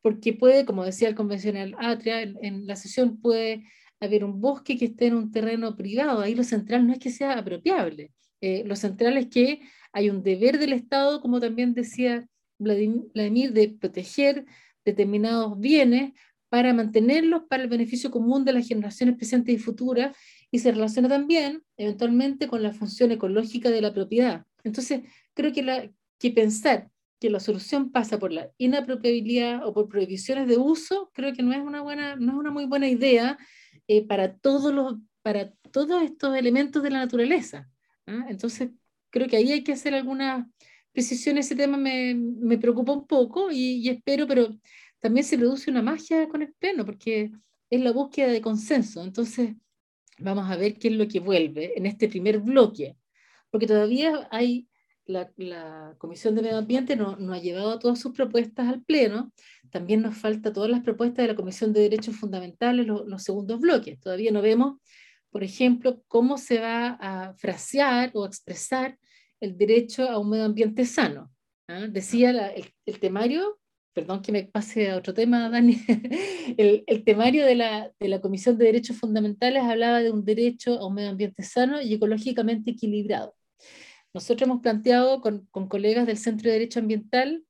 [0.00, 3.64] porque puede, como decía el convencional Atria, en, la sesión puede
[4.00, 7.10] haber un bosque que esté en un terreno privado, ahí lo central no es que
[7.10, 9.60] sea apropiable, eh, lo central es que
[9.92, 12.26] hay un deber del Estado, como también decía
[12.58, 14.44] Vladimir, de proteger
[14.84, 16.12] determinados bienes
[16.48, 20.16] para mantenerlos para el beneficio común de las generaciones presentes y futuras
[20.50, 24.44] y se relaciona también eventualmente con la función ecológica de la propiedad.
[24.64, 25.02] Entonces,
[25.34, 26.90] creo que, la, que pensar
[27.20, 31.52] que la solución pasa por la inapropiabilidad o por prohibiciones de uso, creo que no
[31.52, 33.38] es una, buena, no es una muy buena idea
[33.90, 37.68] eh, para, todos los, para todos estos elementos de la naturaleza.
[38.06, 38.26] ¿ah?
[38.28, 38.70] Entonces,
[39.10, 40.46] creo que ahí hay que hacer algunas
[40.92, 41.46] precisiones.
[41.46, 44.56] Ese tema me, me preocupa un poco y, y, espero, pero
[45.00, 47.30] también se produce una magia con el pleno, porque
[47.70, 49.02] es la búsqueda de consenso.
[49.02, 49.54] Entonces,
[50.20, 52.96] Vamos a ver qué es lo que vuelve en este primer bloque,
[53.50, 54.68] porque todavía hay,
[55.06, 59.32] la, la Comisión de Medio Ambiente no, no, ha llevado todas sus propuestas al Pleno,
[59.70, 63.98] también nos falta todas las propuestas de la Comisión de Derechos Fundamentales, los segundos bloques.
[64.00, 64.78] Todavía no vemos,
[65.30, 68.98] por ejemplo, cómo se va a frasear o expresar
[69.40, 71.30] el derecho a un medio ambiente sano.
[71.68, 71.86] ¿ah?
[71.88, 73.60] Decía el, el, temario
[73.92, 75.76] perdón que me pase a otro tema, Dani,
[76.56, 80.78] el, el temario de la, de la, Comisión de Derechos Fundamentales hablaba de un derecho
[80.78, 83.34] a un medio ambiente sano y ecológicamente equilibrado.
[84.12, 87.44] Nosotros hemos planteado con, con colegas del Centro de Derecho Ambiental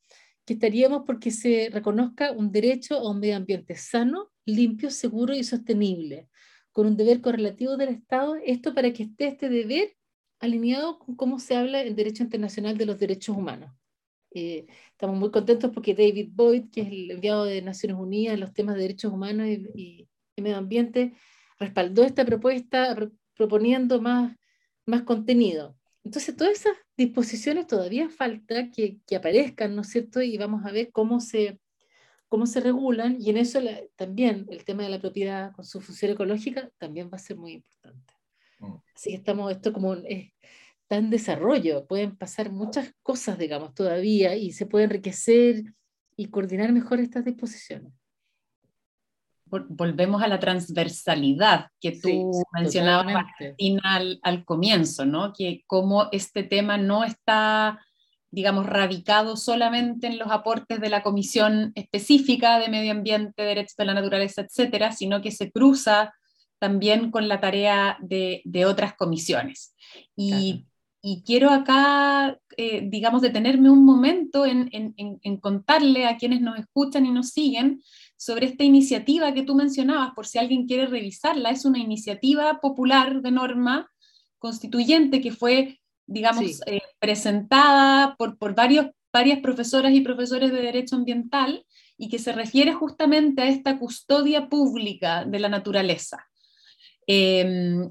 [0.44, 5.44] que estaríamos porque se reconozca un derecho a un medio ambiente sano, limpio, seguro y
[5.44, 6.28] sostenible,
[6.72, 9.96] con un deber correlativo del Estado, esto para que esté este deber
[10.40, 13.72] alineado con cómo se habla en Derecho Internacional de los Derechos Humanos.
[14.32, 18.40] Eh, estamos muy contentos porque David Boyd, que es el enviado de Naciones Unidas en
[18.40, 21.12] los temas de derechos humanos y, medio ambiente,
[21.58, 22.96] respaldó esta propuesta
[23.36, 24.34] proponiendo más,
[24.86, 25.76] más contenido.
[26.05, 30.22] Entonces, todas esas disposiciones todavía falta que, que, aparezcan, ¿no es cierto?
[30.22, 31.61] Y vamos a ver cómo se,
[32.28, 33.16] cómo se regulan.
[33.20, 33.61] Y en eso
[33.96, 37.53] también el tema de la propiedad con su función ecológica también va a ser muy
[37.53, 38.14] importante.
[38.61, 38.74] Mm.
[38.94, 40.32] Así que estamos, esto como es,
[40.90, 45.62] está en desarrollo, pueden pasar muchas cosas, digamos, todavía y se puede enriquecer
[46.16, 47.92] y coordinar mejor estas disposiciones.
[49.51, 53.24] Volvemos a la transversalidad que tú mencionabas
[53.82, 55.32] al, al comienzo, ¿no?
[55.32, 57.80] Que como este tema no está
[58.32, 63.86] digamos, radicado solamente en los aportes de la Comisión Específica de Medio Ambiente, Derechos de
[63.86, 66.14] la Naturaleza, etcétera, sino que se cruza
[66.61, 69.74] también con la tarea de, de otras comisiones.
[70.14, 70.64] Y
[71.03, 77.07] y quiero acá, eh, digamos, detenerme un momento en, en, contarle a quienes nos escuchan
[77.07, 77.82] y nos siguen
[78.21, 81.49] sobre esta iniciativa que tú mencionabas, por si alguien quiere revisarla.
[81.49, 83.91] Es una iniciativa popular de norma
[84.39, 90.97] constituyente que fue, digamos, eh, presentada por, por varios, varias profesoras y profesores de Derecho
[90.97, 91.64] Ambiental
[91.97, 96.29] y que se refiere justamente a esta custodia pública de la naturaleza.
[97.07, 97.89] Em,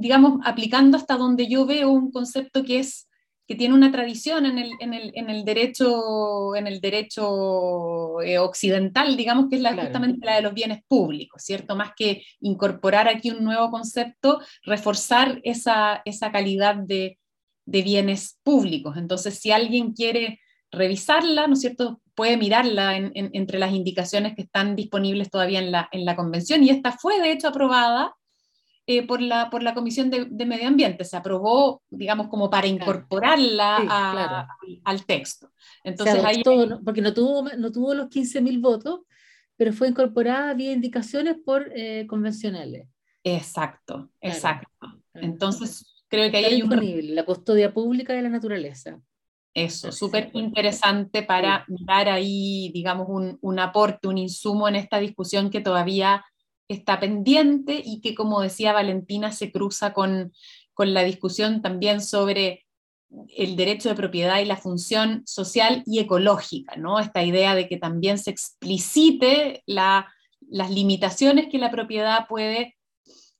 [0.00, 3.08] digamos, aplicando hasta donde yo veo un concepto que es
[3.50, 8.38] que tiene una tradición en el, en el, en el derecho, en el derecho eh,
[8.38, 11.74] occidental, digamos que es la, justamente la de los bienes públicos, ¿cierto?
[11.74, 17.18] Más que incorporar aquí un nuevo concepto, reforzar esa, esa calidad de,
[17.66, 18.96] de bienes públicos.
[18.96, 20.38] Entonces, si alguien quiere
[20.70, 22.00] revisarla, ¿no es cierto?
[22.14, 26.70] Puede mirarla entre las indicaciones que están disponibles todavía en la, en la convención y
[26.70, 28.14] esta fue de hecho aprobada
[28.92, 31.04] eh, por, la, por la Comisión de, Medio Ambiente.
[31.04, 34.48] Se aprobó, digamos, como para incorporarla
[34.82, 35.52] al texto.
[35.84, 36.42] Entonces, ahí...
[36.84, 39.02] porque no tuvo, no tuvo los 15.000 votos,
[39.56, 42.88] pero fue incorporada vía indicaciones por eh, convencionales.
[43.22, 44.68] Exacto, exacto.
[45.14, 47.14] Entonces, creo que ahí hay un...
[47.14, 49.00] La custodia pública de la naturaleza.
[49.54, 55.48] Eso, súper interesante para dar ahí, digamos, un, un, aporte, un insumo en esta discusión
[55.48, 56.24] que todavía
[56.74, 60.32] está pendiente y que, como decía Valentina, se cruza con,
[60.76, 62.64] la discusión también sobre
[63.36, 66.98] el derecho de propiedad y la función social y ecológica, ¿no?
[66.98, 70.06] Esta idea de que también se explicite las
[70.70, 72.78] limitaciones que la propiedad puede,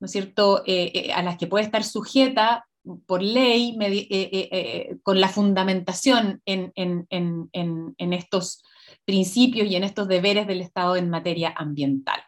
[0.00, 2.66] ¿no es cierto?, eh, eh, a las que puede estar sujeta
[3.06, 8.62] por ley, eh, con la fundamentación en, en, estos
[9.06, 12.20] principios y en estos deberes del Estado en materia ambiental.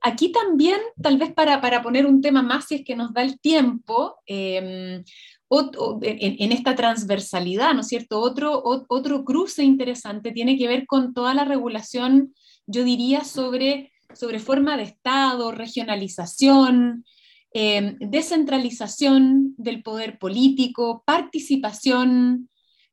[0.00, 3.22] Aquí también, tal vez para, para, poner un tema más, si es que nos da
[3.22, 5.02] el tiempo, em,
[5.50, 8.20] en, esta transversalidad, ¿no es cierto?
[8.20, 12.34] Otro, otro cruce interesante tiene que ver con toda la regulación,
[12.66, 17.04] yo diría, sobre, sobre forma de Estado, regionalización,
[17.52, 22.48] em, descentralización del poder político, participación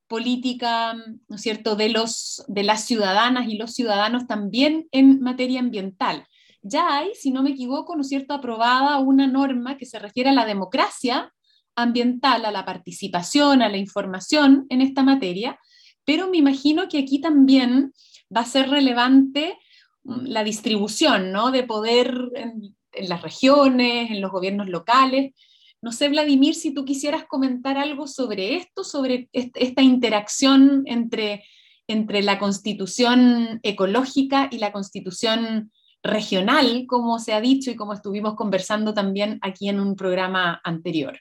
[0.07, 0.95] política,
[1.27, 6.25] ¿no es cierto?, de, los, de las ciudadanas y los ciudadanos también en materia ambiental
[6.61, 10.33] ya hay, si no me equivoco, ¿no cierto?, aprobada una norma que se refiere a
[10.33, 11.33] la democracia
[11.75, 15.57] ambiental, a la participación, a la información en esta materia,
[16.05, 17.93] pero me imagino que aquí también
[18.35, 19.57] va a ser relevante
[20.03, 21.51] mm, la distribución ¿no?
[21.51, 22.75] de poder en,
[23.07, 25.33] las regiones, en los gobiernos locales.
[25.81, 31.45] No sé, Vladimir, si tú quisieras comentar algo sobre esto, sobre esta interacción entre,
[31.87, 35.71] entre la constitución ecológica y la constitución
[36.03, 41.19] regional, como se ha dicho y como estuvimos conversando también aquí en un programa anterior.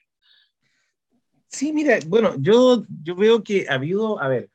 [1.49, 4.51] Sí, mira, bueno, yo, yo veo que ha habido, a ver,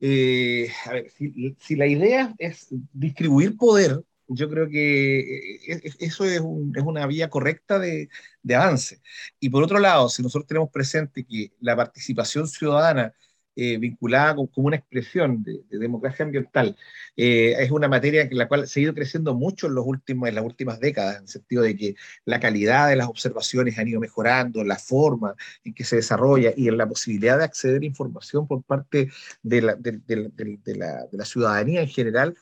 [0.00, 6.40] eh, a ver si, la idea es distribuir poder, yo creo que eh, eso es,
[6.40, 8.08] es una vía correcta de,
[8.42, 9.00] de, avance.
[9.38, 13.12] Y por otro lado, si nosotros tenemos presente que la participación ciudadana
[13.56, 16.76] eh, vinculada con, una expresión de, democracia ambiental.
[17.16, 20.28] Eh, es una materia en la cual se ha ido creciendo mucho en, los últimos,
[20.28, 21.94] en las últimas décadas, en el sentido de que
[22.24, 25.34] la calidad de las observaciones han ido mejorando, la forma
[25.64, 29.10] en que se desarrolla y en la posibilidad de acceder a información por parte
[29.42, 32.36] de la, de, la, de la ciudadanía en general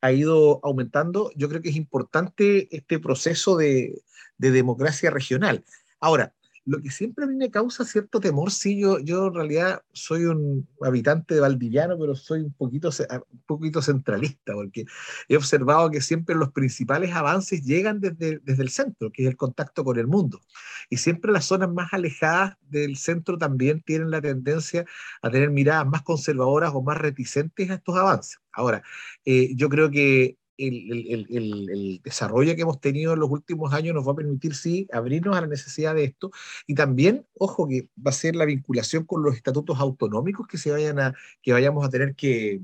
[0.00, 1.30] ha ido aumentando.
[1.34, 4.02] Yo creo que es importante este proceso de,
[4.38, 5.64] de democracia regional.
[6.00, 6.34] Ahora,
[6.66, 10.24] lo que siempre a mí me causa cierto temor, sí, yo, yo en realidad soy
[10.24, 14.86] un habitante de Valdivia, pero soy un poquito, un poquito centralista, porque
[15.28, 19.36] he observado que siempre los principales avances llegan desde, desde el centro, que es el
[19.36, 20.40] contacto con el mundo.
[20.88, 24.84] Y siempre las zonas más alejadas del centro también tienen la tendencia
[25.22, 28.38] a tener miradas más conservadoras o más reticentes a estos avances.
[28.52, 28.82] Ahora,
[29.24, 34.12] eh, yo creo que el, desarrollo que hemos tenido en los últimos años nos va
[34.12, 36.30] a permitir, sí, abrirnos a la necesidad de esto.
[36.66, 40.70] Y también, ojo, que va a ser la vinculación con los estatutos autonómicos que, se
[40.70, 42.62] vayan a, que vayamos a tener que,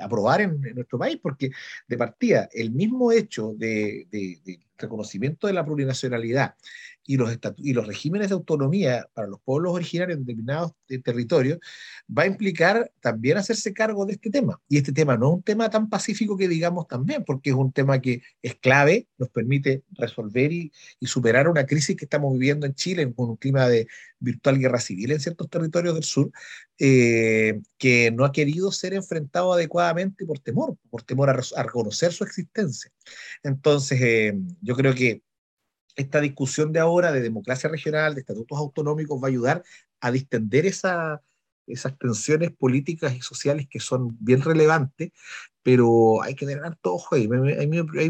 [0.00, 1.50] aprobar en, nuestro país, porque
[1.86, 4.06] de partida, el mismo hecho de
[4.80, 6.54] reconocimiento de la plurinacionalidad
[7.06, 10.72] y los, y los regímenes de autonomía para los pueblos originarios en determinados
[11.02, 11.58] territorios,
[12.06, 14.60] va a implicar también hacerse cargo de este tema.
[14.68, 17.72] Y este tema no es un tema tan pacífico que digamos también, porque es un
[17.72, 22.66] tema que es clave, nos permite resolver y, y superar una crisis que estamos viviendo
[22.66, 23.88] en Chile con un clima de
[24.20, 26.30] virtual guerra civil en ciertos territorios del sur,
[26.78, 32.24] eh, que no ha querido ser enfrentado adecuadamente por temor, por temor a reconocer su
[32.24, 32.90] existencia.
[33.42, 35.22] Entonces, eh, yo creo que
[35.96, 39.62] esta discusión de ahora de democracia regional, de estatutos autonómicos, va a ayudar
[40.00, 41.22] a distender esa,
[41.66, 45.12] esas tensiones políticas y sociales que son bien relevantes,
[45.62, 47.28] pero hay que tener harto ojo ahí.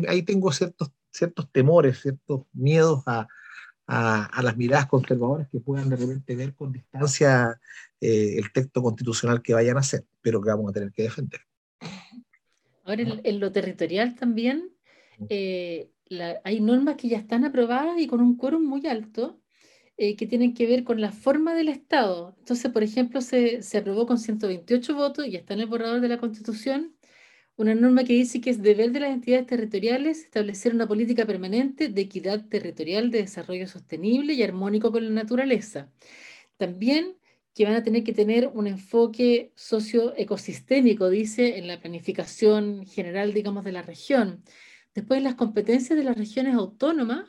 [0.08, 3.26] Ahí, tengo ciertos, ciertos temores, ciertos miedos a,
[3.86, 7.58] a, a, las miradas conservadoras que puedan de repente ver con distancia
[8.00, 11.40] eh, el texto constitucional que vayan a hacer, pero que vamos a tener que defender.
[12.84, 14.70] Ahora, en, en lo territorial también,
[15.28, 15.90] eh,
[16.44, 19.40] hay normas que ya están aprobadas y con un quórum muy alto,
[19.96, 22.34] eh, que tienen que ver con la forma del Estado.
[22.38, 26.08] Entonces, por ejemplo, se, se aprobó con 128 votos, y está en el borrador de
[26.08, 26.96] la Constitución,
[27.56, 31.88] una norma que dice que es deber de las entidades territoriales establecer una política permanente
[31.88, 35.92] de equidad territorial, de desarrollo sostenible y armónico con la naturaleza.
[36.56, 37.16] También
[37.54, 43.64] que van a tener que tener un enfoque socioecosistémico, dice, en la planificación general, digamos,
[43.64, 44.42] de la región.
[45.00, 47.24] Después, las competencias de las regiones autónomas,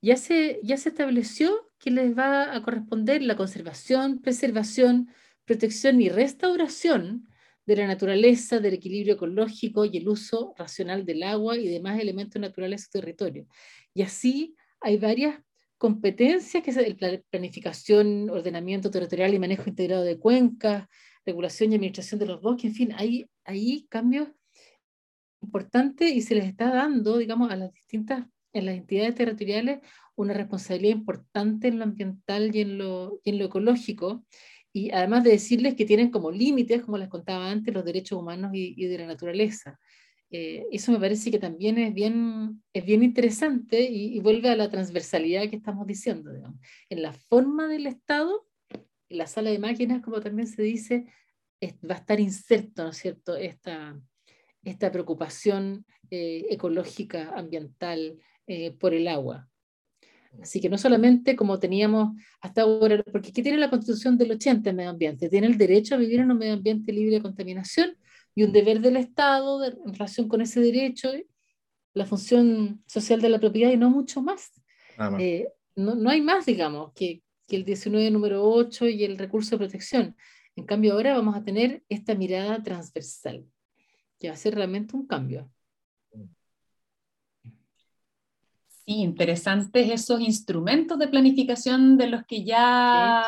[0.00, 5.08] ya se, ya se estableció que les va a corresponder la conservación, preservación,
[5.44, 7.28] protección y restauración
[7.66, 12.40] de la naturaleza, del equilibrio ecológico y el uso racional del agua y demás elementos
[12.40, 13.48] naturales de su territorio.
[13.92, 15.40] Y así hay varias
[15.78, 20.86] competencias, que es la planificación, ordenamiento territorial y manejo integrado de cuencas,
[21.26, 24.28] regulación y administración de los bosques, en fin, hay, hay cambios
[25.42, 29.80] importantes y se les está dando, digamos, a las distintas, en las entidades territoriales,
[30.16, 34.24] una responsabilidad importante en lo ambiental y en lo, y en lo ecológico,
[34.72, 38.52] y además de decirles que tienen como límites, como les contaba antes, los derechos humanos
[38.54, 39.78] y, de la naturaleza.
[40.30, 44.70] Eh, eso me parece que también es bien, es bien interesante y, vuelve a la
[44.70, 46.30] transversalidad que estamos diciendo.
[46.88, 48.46] En la forma del Estado,
[49.08, 51.06] en la sala de máquinas, como también se dice,
[51.88, 54.00] va a estar inserto, ¿no es cierto?, esta,
[54.62, 59.48] esta preocupación eh, ecológica, ambiental eh, por el agua.
[60.40, 64.70] Así que no solamente como teníamos hasta ahora, porque ¿qué tiene la Constitución del 80
[64.70, 65.28] en medio ambiente?
[65.28, 67.96] Tiene el derecho a vivir en un medio ambiente libre de contaminación
[68.34, 71.10] y un deber del Estado en relación con ese derecho,
[71.94, 74.52] la función social de la propiedad y no mucho más.
[75.18, 79.52] Eh, no, no, hay más, digamos, que, que el 19 número 8 y el recurso
[79.52, 80.16] de protección.
[80.54, 83.44] En cambio, ahora vamos a tener esta mirada transversal,
[84.20, 85.50] que ser realmente un cambio.
[88.68, 93.24] Sí, interesantes esos instrumentos de planificación de los que ya,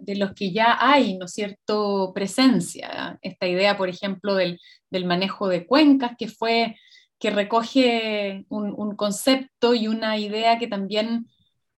[0.00, 3.18] de los que ya hay, ¿no es cierto?, presencia.
[3.22, 4.60] Esta idea, por ejemplo, del,
[5.04, 6.76] manejo de cuencas, que fue,
[7.18, 11.26] que recoge un, concepto y una idea que también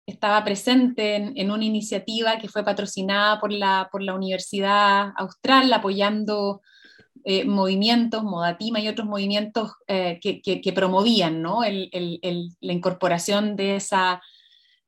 [0.07, 6.61] estaba presente en, una iniciativa que fue patrocinada por la, por la Universidad Austral, apoyando
[7.31, 11.61] eh, movimientos, Modatima y otros movimientos eh, que, promovían ¿no?
[11.61, 14.23] la incorporación de esa,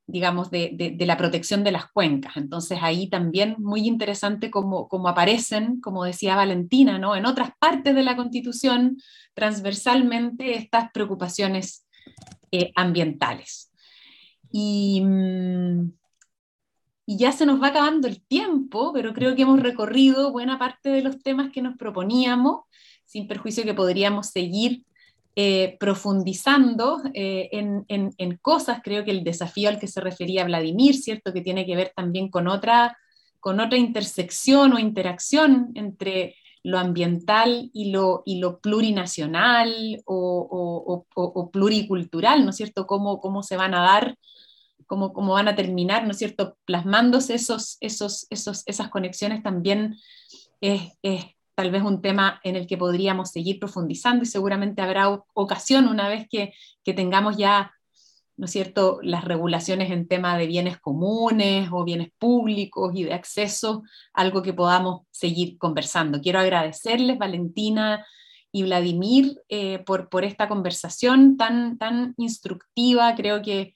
[0.07, 2.37] digamos, de, la protección de las cuencas.
[2.37, 7.15] Entonces ahí también muy interesante cómo, aparecen, como decía Valentina, ¿no?
[7.15, 8.97] en otras partes de la Constitución
[9.35, 11.85] transversalmente estas preocupaciones
[12.51, 13.71] eh, ambientales.
[14.51, 15.91] Y, mm,
[17.11, 20.87] y ya se nos va acabando el tiempo, pero creo que hemos recorrido buena parte
[20.87, 22.61] de los temas que nos proponíamos,
[23.05, 24.85] sin perjuicio que podríamos seguir
[25.35, 28.79] eh, profundizando eh, en, en, cosas.
[28.81, 31.33] Creo que el desafío al que se refería Vladimir, ¿cierto?
[31.33, 32.97] Que tiene que ver también con otra,
[33.41, 41.05] con otra intersección o interacción entre lo ambiental y lo, y lo plurinacional o, o,
[41.13, 42.87] o, pluricultural, ¿no es cierto?
[42.87, 44.15] Cómo, cómo se van a dar
[44.91, 49.95] cómo, cómo van a terminar, ¿no es cierto?, plasmándose esos, esos, esos, esas conexiones también
[50.59, 50.81] es,
[51.55, 56.09] tal vez un tema en el que podríamos seguir profundizando y seguramente habrá ocasión una
[56.09, 57.71] vez que, que tengamos ya,
[58.35, 63.13] ¿no es cierto?, las regulaciones en tema de bienes comunes o bienes públicos y de
[63.13, 66.19] acceso, algo que podamos seguir conversando.
[66.19, 68.05] Quiero agradecerles, Valentina
[68.51, 73.15] y Vladimir, eh, por, por esta conversación tan, tan instructiva.
[73.15, 73.73] Creo que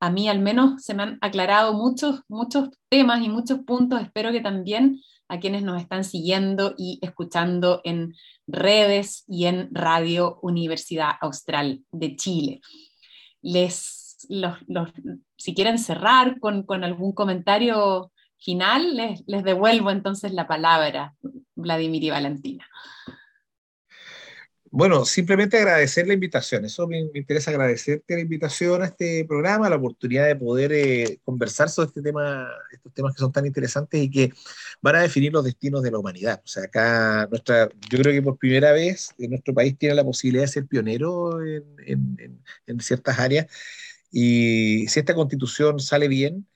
[0.00, 4.00] a mí al menos se me han aclarado muchos, muchos temas y muchos puntos.
[4.00, 8.14] Espero que también a quienes nos están siguiendo y escuchando en
[8.46, 12.60] redes y en Radio Universidad Austral de Chile.
[13.42, 14.16] Les,
[15.36, 21.14] si quieren cerrar con, algún comentario final, les, les devuelvo entonces la palabra,
[21.54, 22.66] Vladimir y Valentina.
[24.70, 26.64] Bueno, simplemente agradecer la invitación.
[26.64, 31.70] Eso me, interesa agradecerte la invitación a este programa, la oportunidad de poder eh, conversar
[31.70, 34.32] sobre este tema, estos temas que son tan interesantes y que
[34.82, 36.42] van a definir los destinos de la humanidad.
[36.44, 40.04] O sea, acá nuestra, yo creo que por primera vez en nuestro país tiene la
[40.04, 43.46] posibilidad de ser pionero en, ciertas áreas.
[44.10, 46.46] Y si esta constitución sale bien,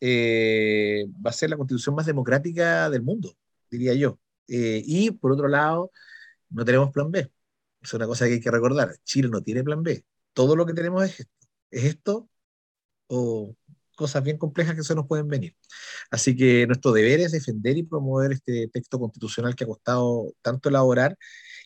[0.00, 3.36] eh, va a ser la constitución más democrática del mundo,
[3.70, 4.18] diría yo.
[4.48, 5.90] Eh, y por otro lado,
[6.50, 7.30] no tenemos plan B
[7.86, 8.96] es una cosa que hay que recordar.
[9.04, 10.04] Chile no tiene plan B.
[10.32, 11.46] Todo lo que tenemos es esto.
[11.70, 12.28] Es esto
[13.08, 13.54] o
[13.96, 15.56] cosas bien complejas que se nos pueden venir.
[16.10, 20.68] Así que nuestro deber es defender y promover este texto constitucional que ha costado tanto
[20.68, 21.16] elaborar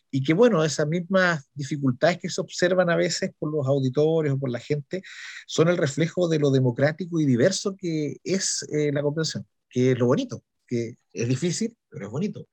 [0.09, 4.39] y que bueno, esas mismas dificultades que se observan a veces por los auditores o
[4.39, 5.03] por la gente
[5.45, 9.99] son el reflejo de lo democrático y diverso que es eh, la comprensión, que es
[9.99, 12.47] lo bonito, que es difícil, pero es bonito.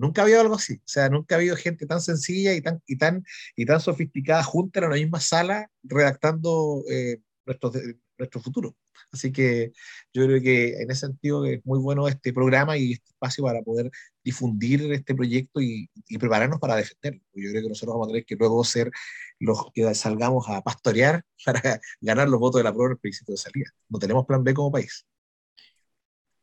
[0.00, 2.82] Nunca ha habido algo así, o sea, nunca ha habido gente tan sencilla y tan,
[2.86, 3.24] y tan,
[3.54, 7.70] y tan sofisticada junta en la misma sala redactando eh, nuestro,
[8.18, 8.76] nuestro futuro.
[9.12, 9.72] Así que
[10.12, 13.62] yo creo que en ese sentido es muy bueno este programa y este espacio para
[13.62, 13.90] poder
[14.24, 17.20] difundir este proyecto y, prepararnos para defenderlo.
[17.34, 18.90] Yo creo que nosotros vamos a tener que luego ser
[19.38, 23.36] los que salgamos a pastorear para ganar los votos de la prueba en el de
[23.36, 23.70] salida.
[23.88, 25.06] No tenemos plan B como país.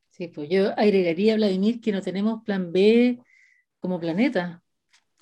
[0.09, 3.19] Sí, pues yo agregaría, Vladimir, que no tenemos plan B
[3.79, 4.63] como planeta.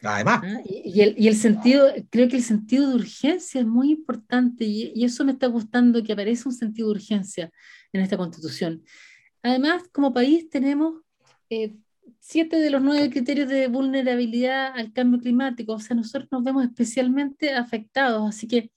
[0.01, 0.41] Además.
[0.43, 0.61] ¿Ah?
[0.65, 4.91] Y, el, y, el, sentido, creo que el sentido de urgencia es muy importante y,
[4.93, 7.51] y, eso me está gustando que aparece un sentido de urgencia
[7.91, 8.83] en esta constitución.
[9.41, 11.01] Además, como país tenemos
[11.49, 11.75] eh,
[12.19, 16.65] siete de los nueve criterios de vulnerabilidad al cambio climático, o sea, nosotros nos vemos
[16.65, 18.71] especialmente afectados, así que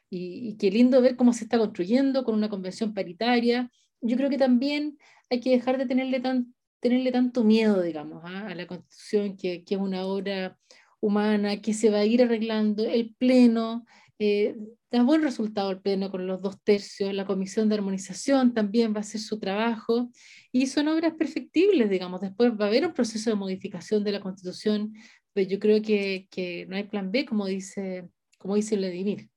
[0.10, 3.70] Y, qué lindo ver cómo se está construyendo con una convención paritaria.
[4.02, 4.98] Yo creo que también
[5.30, 8.48] hay que dejar de tenerle, tan, tenerle tanto miedo, digamos, ¿ah?
[8.48, 10.58] a la constitución, que, que es una obra
[11.02, 12.86] humana, que se va a ir arreglando.
[12.86, 13.86] El pleno,
[14.20, 14.56] eh,
[14.94, 18.98] da buen resultado el pleno con los dos tercios, la comisión de armonización también va
[18.98, 20.12] a hacer su trabajo
[20.52, 24.20] y son obras perfectibles, digamos, después va a haber un proceso de modificación de la
[24.20, 24.94] constitución,
[25.34, 29.30] pero yo creo que, que no hay plan B, como dice, como dice Vladimir.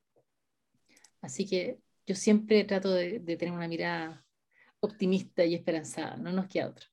[1.22, 4.26] Así que yo siempre trato de, de tener una mirada
[4.80, 6.86] optimista y esperanzada, no nos queda otra.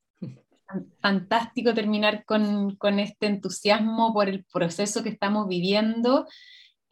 [1.02, 6.26] Fantástico terminar con, con, este entusiasmo por el proceso que estamos viviendo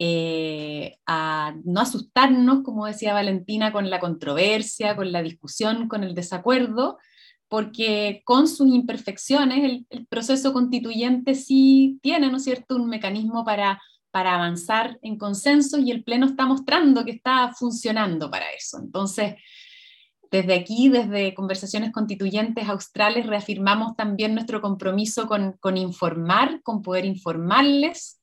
[0.04, 6.16] eh, a no asustarnos, como decía Valentina, con la controversia, con la discusión, con el
[6.16, 6.98] desacuerdo,
[7.46, 13.80] porque con sus imperfecciones el, proceso constituyente sí tiene, ¿no es cierto?, un mecanismo para,
[14.10, 18.80] para avanzar en consenso y el Pleno está mostrando que está funcionando para eso.
[18.80, 19.36] Entonces,
[20.32, 27.04] desde aquí, desde Conversaciones Constituyentes Australes, reafirmamos también nuestro compromiso con, con informar, con poder
[27.04, 28.18] informarles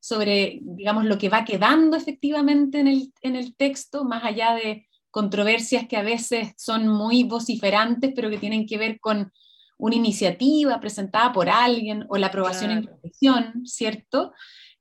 [0.00, 4.86] sobre, digamos, lo que va quedando efectivamente en el, en el texto, más allá de
[5.10, 9.32] controversias que a veces son muy vociferantes, pero que tienen que ver con
[9.78, 14.32] una iniciativa presentada por alguien o la aprobación en comisión, ¿cierto?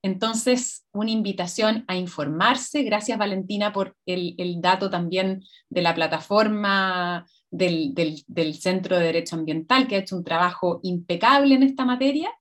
[0.02, 2.84] Entonces, una invitación a informarse.
[2.84, 9.06] Gracias, Valentina, por el, el dato también de la plataforma del, del, del, Centro de
[9.06, 12.32] Derecho Ambiental, que ha hecho un trabajo impecable en esta materia.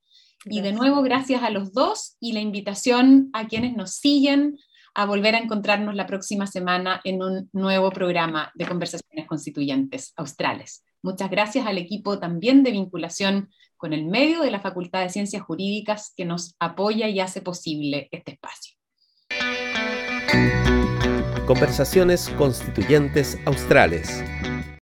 [0.48, 4.56] Y de nuevo, gracias a los dos y la invitación a quienes nos siguen
[4.94, 10.84] a volver a encontrarnos la próxima semana en un nuevo programa de conversaciones constituyentes australes.
[11.02, 15.42] Muchas gracias al equipo también de vinculación con el medio de la Facultad de Ciencias
[15.42, 18.76] Jurídicas que nos apoya y hace posible este espacio.
[21.44, 24.22] Conversaciones constituyentes australes